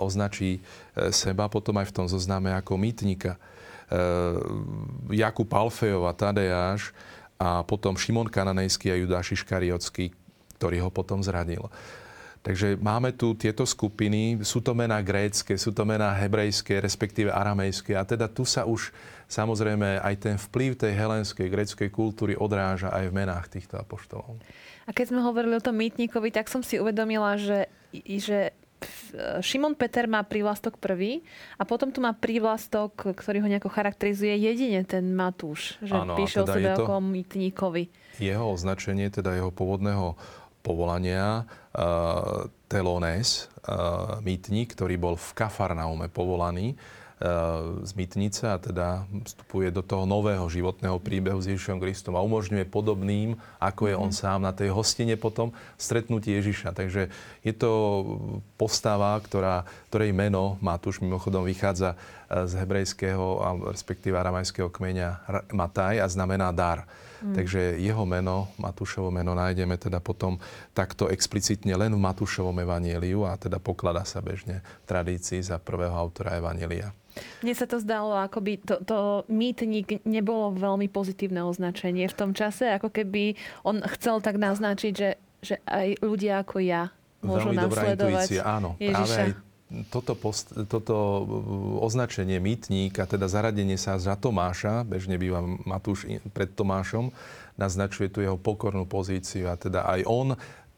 označí 0.00 0.58
e, 0.58 0.60
seba 1.14 1.46
potom 1.46 1.76
aj 1.78 1.92
v 1.92 1.94
tom 1.94 2.06
zozname 2.10 2.50
ako 2.50 2.74
mytníka. 2.80 3.36
E, 3.36 3.40
Jakub 5.14 5.48
Alfejova, 5.52 6.16
Tadeáš 6.16 6.90
a 7.38 7.62
potom 7.62 7.94
Šimon 7.94 8.26
Kananejský 8.26 8.90
a 8.90 8.98
Judáš 8.98 9.38
Iškariotský, 9.38 10.10
ktorý 10.58 10.88
ho 10.88 10.90
potom 10.90 11.22
zradil. 11.22 11.70
Takže 12.48 12.80
máme 12.80 13.12
tu 13.12 13.36
tieto 13.36 13.68
skupiny, 13.68 14.40
sú 14.40 14.64
to 14.64 14.72
mená 14.72 15.04
grécké, 15.04 15.60
sú 15.60 15.68
to 15.76 15.84
mená 15.84 16.16
hebrejské, 16.16 16.80
respektíve 16.80 17.28
aramejské. 17.28 17.92
A 17.92 18.08
teda 18.08 18.24
tu 18.24 18.48
sa 18.48 18.64
už 18.64 18.88
samozrejme 19.28 20.00
aj 20.00 20.14
ten 20.16 20.40
vplyv 20.40 20.80
tej 20.80 20.96
helenskej 20.96 21.44
gréckej 21.44 21.92
kultúry 21.92 22.40
odráža 22.40 22.88
aj 22.88 23.12
v 23.12 23.16
menách 23.20 23.52
týchto 23.52 23.76
apoštolov. 23.76 24.40
A 24.88 24.90
keď 24.96 25.12
sme 25.12 25.20
hovorili 25.20 25.60
o 25.60 25.64
tom 25.64 25.76
mýtnikovi, 25.76 26.32
tak 26.32 26.48
som 26.48 26.64
si 26.64 26.80
uvedomila, 26.80 27.36
že, 27.36 27.68
že 27.92 28.56
Šimon 29.44 29.76
Peter 29.76 30.08
má 30.08 30.24
prívlastok 30.24 30.80
prvý 30.80 31.20
a 31.60 31.68
potom 31.68 31.92
tu 31.92 32.00
má 32.00 32.16
prívlastok, 32.16 33.12
ktorý 33.12 33.44
ho 33.44 33.48
nejako 33.52 33.68
charakterizuje 33.68 34.32
jedine 34.40 34.88
ten 34.88 35.12
Matúš, 35.12 35.76
že 35.84 35.92
ano, 35.92 36.16
píše 36.16 36.40
teda 36.40 36.48
o 36.48 36.54
sebe 36.56 36.68
ako 36.80 36.94
mýtnikovi. 37.04 37.92
Jeho 38.16 38.56
označenie, 38.56 39.12
teda 39.12 39.36
jeho 39.36 39.52
pôvodného 39.52 40.16
povolania 40.68 41.48
uh, 41.72 42.44
Telones, 42.68 43.48
uh, 43.64 44.20
mýtnik, 44.20 44.76
ktorý 44.76 45.00
bol 45.00 45.16
v 45.16 45.28
Kafarnaume 45.32 46.12
povolaný 46.12 46.76
uh, 46.76 47.80
z 47.80 47.92
mýtnice 47.96 48.44
a 48.44 48.60
teda 48.60 49.08
vstupuje 49.24 49.72
do 49.72 49.80
toho 49.80 50.04
nového 50.04 50.44
životného 50.52 51.00
príbehu 51.00 51.40
s 51.40 51.48
Ježišom 51.48 51.80
Kristom 51.80 52.12
a 52.12 52.20
umožňuje 52.20 52.68
podobným, 52.68 53.40
ako 53.56 53.88
je 53.88 53.96
on 53.96 54.12
mhm. 54.12 54.18
sám 54.20 54.44
na 54.44 54.52
tej 54.52 54.68
hostine 54.68 55.16
potom 55.16 55.56
stretnúť 55.80 56.28
Ježiša. 56.28 56.76
Takže 56.76 57.08
je 57.40 57.52
to 57.56 57.70
postava, 58.60 59.16
ktorá, 59.24 59.64
ktorej 59.88 60.12
meno 60.12 60.60
Matúš 60.60 61.00
mimochodom 61.00 61.48
vychádza 61.48 61.96
z 62.28 62.52
hebrejského, 62.60 63.40
respektíve 63.72 64.20
aramajského 64.20 64.68
kmeňa 64.68 65.08
Mataj 65.52 66.04
a 66.04 66.06
znamená 66.06 66.52
dar. 66.52 66.84
Mm. 67.18 67.34
Takže 67.34 67.80
jeho 67.82 68.04
meno, 68.06 68.52
Matúšovo 68.60 69.10
meno, 69.10 69.34
nájdeme 69.34 69.74
teda 69.74 69.98
potom 69.98 70.38
takto 70.70 71.10
explicitne 71.10 71.74
len 71.74 71.90
v 71.90 71.98
Matúšovom 71.98 72.54
evanieliu 72.62 73.26
a 73.26 73.34
teda 73.34 73.58
poklada 73.58 74.06
sa 74.06 74.22
bežne 74.22 74.62
v 74.62 74.84
tradícii 74.86 75.42
za 75.42 75.58
prvého 75.58 75.96
autora 75.96 76.38
evanielia. 76.38 76.94
Mne 77.42 77.54
sa 77.58 77.66
to 77.66 77.82
zdalo, 77.82 78.14
ako 78.14 78.38
by 78.38 78.52
to, 78.62 78.74
to 78.86 78.98
mýtnik 79.26 80.06
nebolo 80.06 80.54
veľmi 80.54 80.86
pozitívne 80.86 81.42
označenie 81.42 82.06
v 82.06 82.14
tom 82.14 82.30
čase, 82.30 82.70
ako 82.70 82.94
keby 82.94 83.34
on 83.66 83.82
chcel 83.98 84.22
tak 84.22 84.38
naznačiť, 84.38 84.92
že, 84.94 85.10
že 85.42 85.58
aj 85.66 85.98
ľudia 85.98 86.46
ako 86.46 86.62
ja 86.62 86.94
môžu 87.18 87.50
Veľmi 87.50 87.64
dobrá 87.66 87.82
intuícia, 87.90 88.46
áno. 88.46 88.78
Ježiša. 88.78 88.94
Práve 88.94 89.14
aj 89.18 89.30
toto, 89.92 90.16
post, 90.16 90.56
toto 90.66 90.96
označenie 91.84 92.40
mýtník 92.40 92.96
a 92.96 93.04
teda 93.04 93.28
zaradenie 93.28 93.76
sa 93.76 94.00
za 94.00 94.16
Tomáša, 94.16 94.84
bežne 94.88 95.20
býva 95.20 95.44
Matúš 95.44 96.08
pred 96.32 96.48
Tomášom, 96.48 97.12
naznačuje 97.60 98.08
tu 98.08 98.24
jeho 98.24 98.40
pokornú 98.40 98.88
pozíciu 98.88 99.52
a 99.52 99.60
teda 99.60 99.84
aj 99.84 100.00
on 100.08 100.28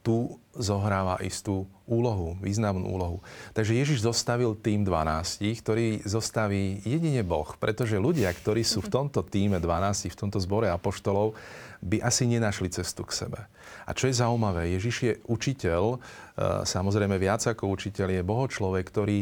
tu 0.00 0.40
zohráva 0.56 1.20
istú 1.20 1.68
úlohu, 1.84 2.34
významnú 2.40 2.88
úlohu. 2.88 3.18
Takže 3.52 3.76
Ježiš 3.76 4.00
zostavil 4.00 4.56
tým 4.56 4.80
12, 4.82 5.44
ktorý 5.60 6.00
zostaví 6.08 6.80
jedine 6.88 7.20
Boh, 7.20 7.46
pretože 7.60 8.00
ľudia, 8.00 8.32
ktorí 8.32 8.64
sú 8.64 8.80
v 8.80 8.88
tomto 8.88 9.20
týme 9.20 9.60
12, 9.60 10.08
v 10.08 10.16
tomto 10.16 10.40
zbore 10.40 10.72
apoštolov, 10.72 11.36
by 11.80 12.04
asi 12.04 12.28
nenašli 12.28 12.68
cestu 12.68 13.08
k 13.08 13.16
sebe. 13.16 13.40
A 13.88 13.96
čo 13.96 14.06
je 14.06 14.20
zaujímavé, 14.20 14.76
Ježiš 14.76 14.96
je 15.00 15.12
učiteľ, 15.26 15.82
e, 15.96 15.98
samozrejme 16.68 17.16
viac 17.16 17.40
ako 17.48 17.72
učiteľ 17.72 18.20
je 18.20 18.22
bohočlovek, 18.22 18.84
ktorý 18.84 19.18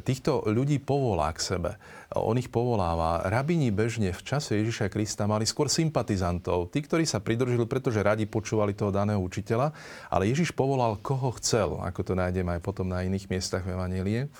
týchto 0.00 0.44
ľudí 0.48 0.80
povolá 0.80 1.28
k 1.36 1.44
sebe. 1.54 1.70
On 2.16 2.36
ich 2.40 2.48
povoláva. 2.48 3.28
Rabini 3.28 3.68
bežne 3.68 4.16
v 4.16 4.22
čase 4.24 4.56
Ježiša 4.56 4.88
Krista 4.88 5.28
mali 5.28 5.44
skôr 5.44 5.68
sympatizantov. 5.68 6.72
Tí, 6.72 6.80
ktorí 6.80 7.04
sa 7.04 7.20
pridržili, 7.20 7.68
pretože 7.68 8.00
radi 8.00 8.24
počúvali 8.24 8.72
toho 8.72 8.88
daného 8.88 9.20
učiteľa, 9.20 9.76
ale 10.08 10.32
Ježiš 10.32 10.56
povolal, 10.56 10.96
koho 11.04 11.36
chcel, 11.36 11.76
ako 11.84 12.00
to 12.00 12.12
nájdeme 12.16 12.56
aj 12.56 12.64
potom 12.64 12.88
na 12.88 13.04
iných 13.04 13.28
miestach 13.28 13.64
v 13.64 13.76
Evanílie. 13.76 14.32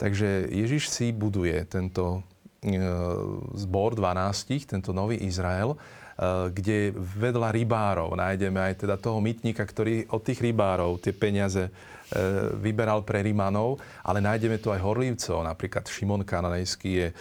Takže 0.00 0.48
Ježiš 0.48 0.88
si 0.88 1.12
buduje 1.12 1.62
tento 1.68 2.24
e, 2.64 2.80
zbor 3.60 3.92
12, 3.94 4.66
tento 4.66 4.96
nový 4.96 5.20
Izrael, 5.20 5.76
kde 6.52 6.92
vedľa 6.94 7.48
rybárov 7.56 8.12
nájdeme 8.14 8.60
aj 8.60 8.84
teda 8.86 8.96
toho 9.00 9.18
mytníka, 9.18 9.64
ktorý 9.64 10.06
od 10.12 10.22
tých 10.22 10.40
rybárov 10.44 11.00
tie 11.00 11.10
peniaze 11.16 11.66
eh, 11.66 11.70
vyberal 12.56 13.02
pre 13.02 13.24
Rimanov, 13.24 13.80
ale 14.04 14.22
nájdeme 14.22 14.60
tu 14.62 14.70
aj 14.70 14.80
horlivcov. 14.80 15.42
Napríklad 15.42 15.88
Šimon 15.88 16.22
Kananejský 16.22 16.90
je 16.92 17.08
eh, 17.10 17.14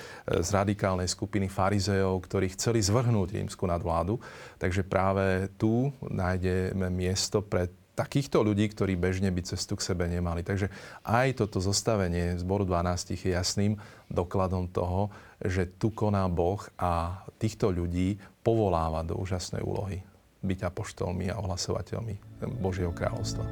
z 0.43 0.49
radikálnej 0.51 1.09
skupiny 1.09 1.47
farizeov, 1.47 2.21
ktorí 2.27 2.53
chceli 2.53 2.83
zvrhnúť 2.83 3.41
rímsku 3.41 3.63
nadvládu. 3.65 4.19
Takže 4.61 4.85
práve 4.85 5.49
tu 5.57 5.89
nájdeme 6.05 6.91
miesto 6.93 7.41
pre 7.41 7.80
takýchto 8.01 8.41
ľudí, 8.41 8.65
ktorí 8.73 8.97
bežne 8.97 9.29
by 9.29 9.45
cestu 9.45 9.77
k 9.77 9.85
sebe 9.93 10.09
nemali. 10.09 10.41
Takže 10.41 10.73
aj 11.05 11.37
toto 11.37 11.61
zostavenie 11.61 12.41
zboru 12.41 12.65
12 12.65 13.13
je 13.13 13.37
jasným 13.37 13.77
dokladom 14.09 14.65
toho, 14.73 15.13
že 15.37 15.69
tu 15.77 15.93
koná 15.93 16.25
Boh 16.25 16.65
a 16.81 17.21
týchto 17.37 17.69
ľudí 17.69 18.17
povoláva 18.41 19.05
do 19.05 19.13
úžasnej 19.21 19.61
úlohy 19.61 20.01
byť 20.41 20.59
apoštolmi 20.65 21.29
a 21.29 21.37
ohlasovateľmi 21.37 22.41
Božieho 22.57 22.89
kráľovstva. 22.89 23.45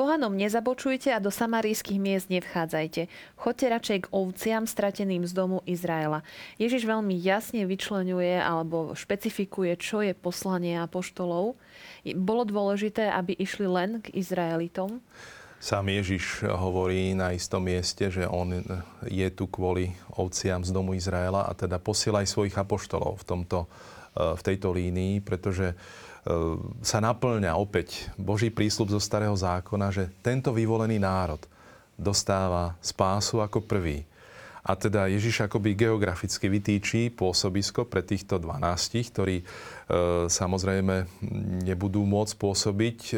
Pohanom 0.00 0.32
nezabočujte 0.32 1.12
a 1.12 1.20
do 1.20 1.28
samarijských 1.28 2.00
miest 2.00 2.32
nevchádzajte. 2.32 3.12
Choďte 3.36 3.66
radšej 3.68 3.98
k 4.08 4.10
ovciam 4.16 4.64
strateným 4.64 5.28
z 5.28 5.36
domu 5.36 5.60
Izraela. 5.68 6.24
Ježiš 6.56 6.88
veľmi 6.88 7.12
jasne 7.20 7.68
vyčlenuje 7.68 8.40
alebo 8.40 8.96
špecifikuje, 8.96 9.76
čo 9.76 10.00
je 10.00 10.16
poslanie 10.16 10.80
apoštolov. 10.80 11.60
Bolo 12.16 12.42
dôležité, 12.48 13.12
aby 13.12 13.36
išli 13.36 13.68
len 13.68 14.00
k 14.00 14.16
Izraelitom? 14.16 15.04
Sám 15.60 15.92
Ježiš 15.92 16.48
hovorí 16.48 17.12
na 17.12 17.36
istom 17.36 17.60
mieste, 17.60 18.08
že 18.08 18.24
on 18.24 18.64
je 19.04 19.28
tu 19.28 19.44
kvôli 19.52 19.92
ovciam 20.16 20.64
z 20.64 20.72
domu 20.72 20.96
Izraela 20.96 21.44
a 21.44 21.52
teda 21.52 21.76
posiela 21.76 22.24
aj 22.24 22.32
svojich 22.32 22.56
apoštolov 22.56 23.20
v, 23.20 23.24
tomto, 23.28 23.68
e, 24.16 24.32
v 24.32 24.40
tejto 24.40 24.72
línii, 24.72 25.20
pretože 25.20 25.68
e, 25.68 25.76
sa 26.84 26.98
naplňa 27.00 27.56
opäť 27.56 28.12
Boží 28.20 28.52
prísľub 28.52 28.92
zo 28.92 29.00
Starého 29.00 29.32
zákona, 29.32 29.88
že 29.88 30.12
tento 30.20 30.52
vyvolený 30.52 31.00
národ 31.00 31.40
dostáva 31.96 32.76
spásu 32.84 33.40
ako 33.40 33.64
prvý. 33.64 34.04
A 34.60 34.76
teda 34.76 35.08
Ježiš 35.08 35.48
akoby 35.48 35.72
geograficky 35.72 36.52
vytýči 36.52 37.08
pôsobisko 37.08 37.88
pre 37.88 38.04
týchto 38.04 38.36
12, 38.36 38.60
ktorí 39.08 39.40
e, 39.40 39.44
samozrejme 40.28 41.24
nebudú 41.64 42.04
môcť 42.04 42.34
pôsobiť 42.36 42.98
e, 43.10 43.14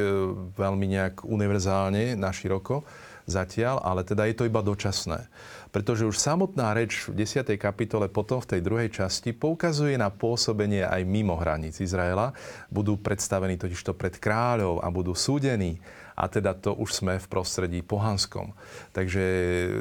veľmi 0.54 0.86
nejak 0.86 1.26
univerzálne, 1.26 2.14
naširoko 2.14 2.86
zatiaľ, 3.32 3.80
ale 3.80 4.04
teda 4.04 4.28
je 4.28 4.36
to 4.36 4.44
iba 4.44 4.60
dočasné. 4.60 5.26
Pretože 5.72 6.04
už 6.04 6.20
samotná 6.20 6.76
reč 6.76 7.08
v 7.08 7.24
10. 7.24 7.48
kapitole 7.56 8.12
potom 8.12 8.44
v 8.44 8.50
tej 8.56 8.60
druhej 8.60 8.92
časti 8.92 9.32
poukazuje 9.32 9.96
na 9.96 10.12
pôsobenie 10.12 10.84
aj 10.84 11.00
mimo 11.08 11.32
hraníc 11.40 11.80
Izraela. 11.80 12.36
Budú 12.68 13.00
predstavení 13.00 13.56
totižto 13.56 13.96
pred 13.96 14.20
kráľov 14.20 14.84
a 14.84 14.92
budú 14.92 15.16
súdení 15.16 15.80
a 16.16 16.24
teda 16.28 16.52
to 16.52 16.76
už 16.76 17.02
sme 17.02 17.16
v 17.16 17.26
prostredí 17.26 17.80
pohanskom. 17.80 18.52
Takže 18.92 19.24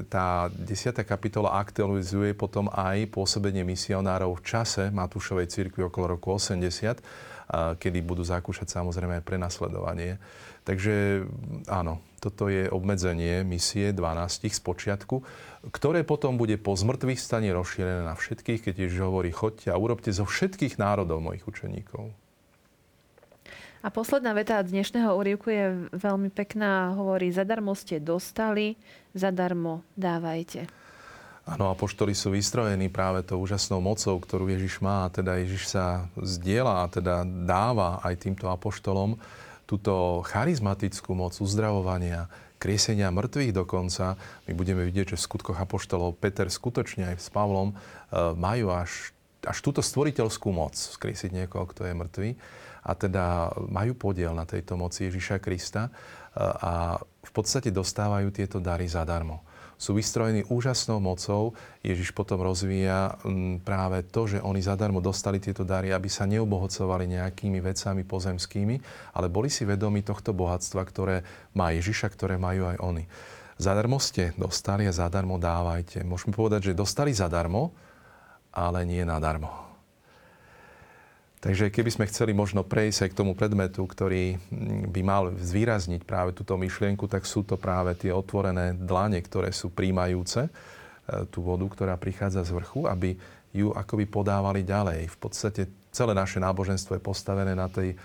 tá 0.08 0.48
10. 0.52 1.04
kapitola 1.04 1.60
aktualizuje 1.60 2.34
potom 2.34 2.72
aj 2.72 3.12
pôsobenie 3.12 3.68
misionárov 3.68 4.40
v 4.40 4.46
čase 4.46 4.90
Matúšovej 4.90 5.52
cirkvi 5.52 5.84
okolo 5.86 6.16
roku 6.16 6.36
80, 6.36 7.02
kedy 7.52 8.00
budú 8.00 8.24
zakúšať 8.24 8.72
samozrejme 8.72 9.20
aj 9.20 9.28
prenasledovanie. 9.28 10.16
Takže 10.64 11.26
áno, 11.68 12.00
toto 12.22 12.48
je 12.48 12.70
obmedzenie 12.70 13.42
misie 13.42 13.92
12 13.92 14.46
z 14.46 14.62
počiatku, 14.62 15.26
ktoré 15.74 16.06
potom 16.06 16.38
bude 16.38 16.56
po 16.62 16.78
zmrtvých 16.78 17.18
stane 17.18 17.50
rozšírené 17.50 18.06
na 18.06 18.14
všetkých, 18.14 18.70
keď 18.70 18.88
Ježiš 18.88 19.02
hovorí, 19.04 19.34
choďte 19.34 19.74
a 19.74 19.82
urobte 19.82 20.14
zo 20.14 20.24
všetkých 20.24 20.78
národov 20.78 21.20
mojich 21.20 21.44
učeníkov. 21.44 22.14
A 23.82 23.90
posledná 23.90 24.38
veta 24.38 24.62
dnešného 24.62 25.10
úrivku 25.18 25.50
je 25.50 25.90
veľmi 25.90 26.30
pekná. 26.30 26.94
Hovorí, 26.94 27.34
zadarmo 27.34 27.74
ste 27.74 27.98
dostali, 27.98 28.78
zadarmo 29.18 29.82
dávajte. 29.98 30.70
Áno, 31.50 31.74
apoštoli 31.74 32.14
sú 32.14 32.30
vystrojení 32.30 32.94
práve 32.94 33.26
tou 33.26 33.42
úžasnou 33.42 33.82
mocou, 33.82 34.14
ktorú 34.22 34.54
Ježiš 34.54 34.86
má. 34.86 35.10
A 35.10 35.12
teda 35.12 35.42
Ježiš 35.42 35.74
sa 35.74 36.06
zdieľa 36.14 36.86
a 36.86 36.86
teda 36.94 37.16
dáva 37.26 37.98
aj 38.06 38.22
týmto 38.22 38.54
apoštolom 38.54 39.18
túto 39.66 40.22
charizmatickú 40.30 41.18
moc 41.18 41.34
uzdravovania, 41.42 42.30
kriesenia 42.62 43.10
mŕtvych 43.10 43.66
dokonca. 43.66 44.14
My 44.46 44.54
budeme 44.54 44.86
vidieť, 44.86 45.18
že 45.18 45.18
v 45.18 45.26
skutkoch 45.26 45.58
apoštolov 45.58 46.22
Peter 46.22 46.46
skutočne 46.54 47.18
aj 47.18 47.18
s 47.18 47.34
Pavlom 47.34 47.74
e, 47.74 47.76
majú 48.38 48.70
až, 48.70 49.10
až 49.42 49.58
túto 49.66 49.82
stvoriteľskú 49.82 50.54
moc 50.54 50.78
skriesiť 50.78 51.34
niekoho, 51.34 51.66
kto 51.66 51.90
je 51.90 51.94
mŕtvý 51.98 52.32
a 52.82 52.92
teda 52.98 53.54
majú 53.70 53.94
podiel 53.94 54.34
na 54.34 54.46
tejto 54.46 54.78
moci 54.78 55.06
Ježiša 55.10 55.38
Krista 55.38 55.94
a 56.38 56.98
v 57.02 57.32
podstate 57.32 57.70
dostávajú 57.70 58.34
tieto 58.34 58.58
dary 58.58 58.90
zadarmo. 58.90 59.46
Sú 59.82 59.98
vystrojení 59.98 60.46
úžasnou 60.46 61.02
mocou. 61.02 61.58
Ježiš 61.82 62.14
potom 62.14 62.38
rozvíja 62.38 63.18
práve 63.66 64.06
to, 64.06 64.30
že 64.30 64.38
oni 64.38 64.62
zadarmo 64.62 65.02
dostali 65.02 65.42
tieto 65.42 65.66
dary, 65.66 65.90
aby 65.90 66.06
sa 66.06 66.30
neobohocovali 66.30 67.10
nejakými 67.10 67.58
vecami 67.58 68.06
pozemskými, 68.06 68.76
ale 69.18 69.26
boli 69.26 69.50
si 69.50 69.66
vedomi 69.66 70.06
tohto 70.06 70.38
bohatstva, 70.38 70.86
ktoré 70.86 71.26
má 71.58 71.74
Ježiša, 71.74 72.14
ktoré 72.14 72.38
majú 72.38 72.70
aj 72.70 72.78
oni. 72.78 73.10
Zadarmo 73.58 73.98
ste 73.98 74.38
dostali 74.38 74.86
a 74.86 74.94
zadarmo 74.94 75.42
dávajte. 75.42 76.06
Môžeme 76.06 76.38
povedať, 76.38 76.70
že 76.70 76.78
dostali 76.78 77.14
zadarmo, 77.14 77.74
ale 78.54 78.86
nie 78.86 79.02
nadarmo. 79.02 79.71
Takže 81.42 81.74
keby 81.74 81.90
sme 81.90 82.06
chceli 82.06 82.38
možno 82.38 82.62
prejsť 82.62 83.10
aj 83.10 83.10
k 83.10 83.18
tomu 83.18 83.34
predmetu, 83.34 83.82
ktorý 83.90 84.38
mm, 84.38 84.94
by 84.94 85.02
mal 85.02 85.34
zvýrazniť 85.34 86.06
práve 86.06 86.38
túto 86.38 86.54
myšlienku, 86.54 87.10
tak 87.10 87.26
sú 87.26 87.42
to 87.42 87.58
práve 87.58 87.98
tie 87.98 88.14
otvorené 88.14 88.78
dlane, 88.78 89.18
ktoré 89.26 89.50
sú 89.50 89.74
príjmajúce 89.74 90.46
e, 90.46 90.50
tú 91.34 91.42
vodu, 91.42 91.66
ktorá 91.66 91.98
prichádza 91.98 92.46
z 92.46 92.54
vrchu, 92.54 92.86
aby 92.86 93.18
ju 93.58 93.74
akoby 93.74 94.06
podávali 94.06 94.62
ďalej. 94.62 95.10
V 95.10 95.18
podstate 95.18 95.62
celé 95.90 96.14
naše 96.14 96.38
náboženstvo 96.38 97.02
je 97.02 97.02
postavené 97.02 97.58
na 97.58 97.66
tej 97.66 97.94
e, 97.94 97.98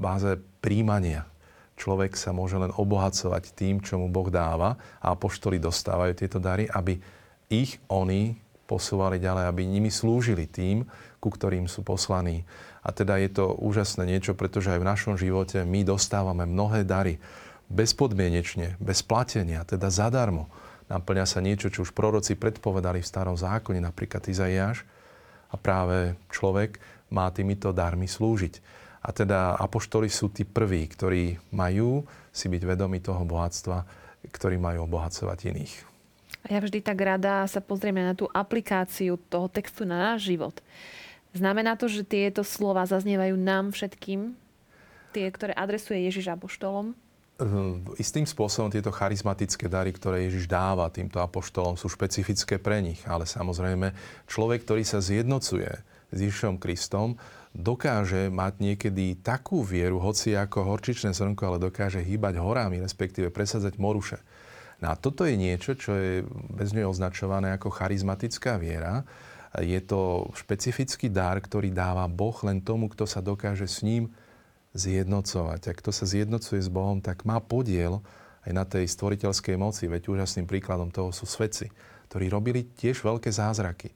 báze 0.00 0.40
príjmania. 0.64 1.28
Človek 1.76 2.16
sa 2.16 2.32
môže 2.32 2.56
len 2.56 2.72
obohacovať 2.72 3.52
tým, 3.52 3.84
čo 3.84 4.00
mu 4.00 4.08
Boh 4.08 4.32
dáva 4.32 4.80
a 4.96 5.12
apoštoli 5.12 5.60
dostávajú 5.60 6.16
tieto 6.16 6.40
dary, 6.40 6.72
aby 6.72 6.96
ich 7.52 7.76
oni 7.92 8.47
posúvali 8.68 9.16
ďalej, 9.16 9.48
aby 9.48 9.62
nimi 9.64 9.88
slúžili 9.88 10.44
tým, 10.44 10.84
ku 11.18 11.32
ktorým 11.32 11.64
sú 11.66 11.80
poslaní. 11.80 12.44
A 12.84 12.92
teda 12.92 13.16
je 13.16 13.32
to 13.32 13.56
úžasné 13.56 14.04
niečo, 14.04 14.36
pretože 14.36 14.70
aj 14.70 14.80
v 14.84 14.88
našom 14.92 15.14
živote 15.16 15.64
my 15.64 15.82
dostávame 15.88 16.44
mnohé 16.44 16.84
dary 16.84 17.16
bezpodmienečne, 17.72 18.76
bez 18.80 19.00
platenia, 19.00 19.64
teda 19.64 19.88
zadarmo. 19.88 20.48
Naplňa 20.88 21.26
sa 21.28 21.44
niečo, 21.44 21.68
čo 21.68 21.84
už 21.84 21.92
proroci 21.92 22.32
predpovedali 22.32 23.04
v 23.04 23.10
starom 23.10 23.36
zákone, 23.36 23.80
napríklad 23.80 24.24
Izaiáš. 24.24 24.88
A 25.52 25.56
práve 25.56 26.16
človek 26.32 26.80
má 27.12 27.28
týmito 27.32 27.72
darmi 27.72 28.08
slúžiť. 28.08 28.60
A 29.04 29.12
teda 29.12 29.56
apoštoli 29.56 30.08
sú 30.08 30.32
tí 30.32 30.48
prví, 30.48 30.84
ktorí 30.88 31.40
majú 31.52 32.04
si 32.32 32.48
byť 32.48 32.62
vedomi 32.64 33.00
toho 33.00 33.24
bohatstva, 33.24 33.84
ktorí 34.28 34.56
majú 34.56 34.88
obohacovať 34.88 35.38
iných. 35.52 35.74
Ja 36.46 36.62
vždy 36.62 36.78
tak 36.78 37.02
rada 37.02 37.42
sa 37.50 37.58
pozrieme 37.58 38.06
na 38.06 38.14
tú 38.14 38.30
aplikáciu 38.30 39.18
toho 39.26 39.50
textu 39.50 39.82
na 39.82 40.14
náš 40.14 40.30
život. 40.30 40.54
Znamená 41.34 41.74
to, 41.74 41.90
že 41.90 42.06
tieto 42.06 42.46
slova 42.46 42.86
zaznievajú 42.86 43.34
nám 43.34 43.74
všetkým? 43.74 44.38
Tie, 45.12 45.26
ktoré 45.28 45.52
adresuje 45.52 46.06
Ježiš 46.06 46.30
apoštolom? 46.30 46.94
Istým 48.00 48.26
spôsobom 48.26 48.66
tieto 48.66 48.90
charizmatické 48.90 49.70
dary, 49.70 49.94
ktoré 49.94 50.26
Ježiš 50.26 50.50
dáva 50.50 50.90
týmto 50.90 51.22
apoštolom, 51.22 51.78
sú 51.78 51.86
špecifické 51.86 52.58
pre 52.58 52.82
nich. 52.82 52.98
Ale 53.06 53.28
samozrejme, 53.28 53.94
človek, 54.26 54.66
ktorý 54.66 54.82
sa 54.82 54.98
zjednocuje 54.98 55.70
s 56.10 56.16
Ježišom 56.18 56.58
Kristom, 56.58 57.14
dokáže 57.54 58.26
mať 58.32 58.54
niekedy 58.58 59.22
takú 59.22 59.62
vieru, 59.62 60.02
hoci 60.02 60.34
ako 60.34 60.66
horčičné 60.66 61.14
zrnko, 61.14 61.42
ale 61.44 61.58
dokáže 61.62 62.02
hýbať 62.02 62.42
horami, 62.42 62.82
respektíve 62.82 63.30
presadzať 63.30 63.78
moruše. 63.78 64.18
No 64.78 64.90
a 64.90 64.94
toto 64.94 65.26
je 65.26 65.34
niečo, 65.34 65.74
čo 65.74 65.94
je 65.98 66.22
bez 66.54 66.70
nej 66.70 66.86
označované 66.86 67.50
ako 67.50 67.74
charizmatická 67.74 68.62
viera. 68.62 69.02
Je 69.58 69.80
to 69.82 70.30
špecifický 70.38 71.10
dar, 71.10 71.40
ktorý 71.42 71.74
dáva 71.74 72.06
Boh 72.06 72.36
len 72.46 72.62
tomu, 72.62 72.86
kto 72.86 73.08
sa 73.08 73.18
dokáže 73.18 73.66
s 73.66 73.82
ním 73.82 74.14
zjednocovať. 74.78 75.60
A 75.66 75.72
kto 75.74 75.90
sa 75.90 76.06
zjednocuje 76.06 76.62
s 76.62 76.70
Bohom, 76.70 77.02
tak 77.02 77.26
má 77.26 77.42
podiel 77.42 77.98
aj 78.46 78.52
na 78.54 78.62
tej 78.62 78.86
stvoriteľskej 78.86 79.56
moci. 79.58 79.90
Veď 79.90 80.14
úžasným 80.14 80.46
príkladom 80.46 80.94
toho 80.94 81.10
sú 81.10 81.26
svedci, 81.26 81.72
ktorí 82.06 82.30
robili 82.30 82.70
tiež 82.78 83.02
veľké 83.02 83.34
zázraky. 83.34 83.90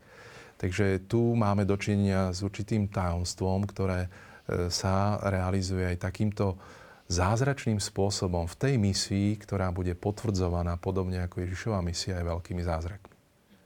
Takže 0.59 1.07
tu 1.11 1.35
máme 1.35 1.67
dočinenia 1.67 2.31
s 2.35 2.43
určitým 2.43 2.87
tajomstvom, 2.91 3.67
ktoré 3.67 4.07
e, 4.07 4.09
sa 4.71 5.19
realizuje 5.27 5.83
aj 5.95 6.07
takýmto 6.07 6.55
zázračným 7.13 7.77
spôsobom 7.77 8.49
v 8.49 8.57
tej 8.57 8.75
misii, 8.81 9.37
ktorá 9.37 9.69
bude 9.69 9.93
potvrdzovaná 9.93 10.81
podobne 10.81 11.21
ako 11.21 11.45
Ježišova 11.45 11.85
misia 11.85 12.17
aj 12.17 12.25
veľkými 12.33 12.63
zázrakmi. 12.65 13.13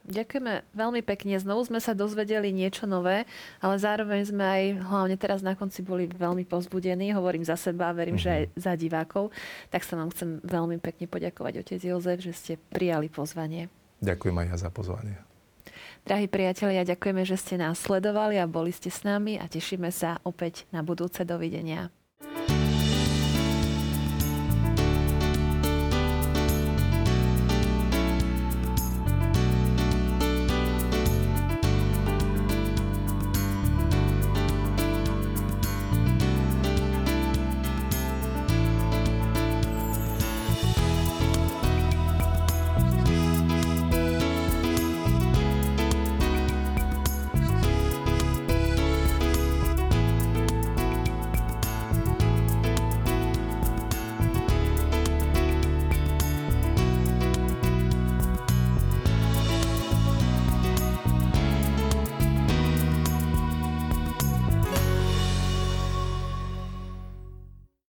Ďakujeme 0.07 0.71
veľmi 0.71 1.03
pekne. 1.03 1.35
Znovu 1.35 1.67
sme 1.67 1.83
sa 1.83 1.91
dozvedeli 1.91 2.55
niečo 2.55 2.87
nové, 2.87 3.27
ale 3.59 3.75
zároveň 3.75 4.23
sme 4.31 4.45
aj, 4.47 4.65
hlavne 4.87 5.17
teraz 5.19 5.43
na 5.43 5.59
konci, 5.59 5.83
boli 5.83 6.07
veľmi 6.07 6.47
pozbudení. 6.47 7.11
Hovorím 7.11 7.43
za 7.43 7.59
seba 7.59 7.91
a 7.91 7.97
verím, 7.97 8.15
mm-hmm. 8.15 8.23
že 8.23 8.37
aj 8.39 8.45
mhm. 8.47 8.53
za 8.55 8.73
divákov. 8.79 9.25
Tak 9.75 9.83
sa 9.83 9.99
vám 9.99 10.15
chcem 10.15 10.39
veľmi 10.47 10.79
pekne 10.79 11.11
poďakovať, 11.11 11.53
otec 11.59 11.81
Jozef, 11.83 12.23
že 12.23 12.33
ste 12.35 12.53
prijali 12.71 13.11
pozvanie. 13.11 13.67
Ďakujem 13.99 14.37
aj 14.39 14.47
ja 14.47 14.57
za 14.63 14.71
pozvanie. 14.71 15.17
Drahí 16.07 16.31
priatelia, 16.31 16.87
ďakujeme, 16.87 17.27
že 17.27 17.35
ste 17.35 17.59
nás 17.59 17.83
sledovali 17.83 18.39
a 18.39 18.47
boli 18.47 18.71
ste 18.71 18.95
s 18.95 19.03
nami 19.03 19.43
a 19.43 19.51
tešíme 19.51 19.91
sa 19.91 20.23
opäť 20.23 20.63
na 20.71 20.87
budúce 20.87 21.27
dovidenia. 21.27 21.91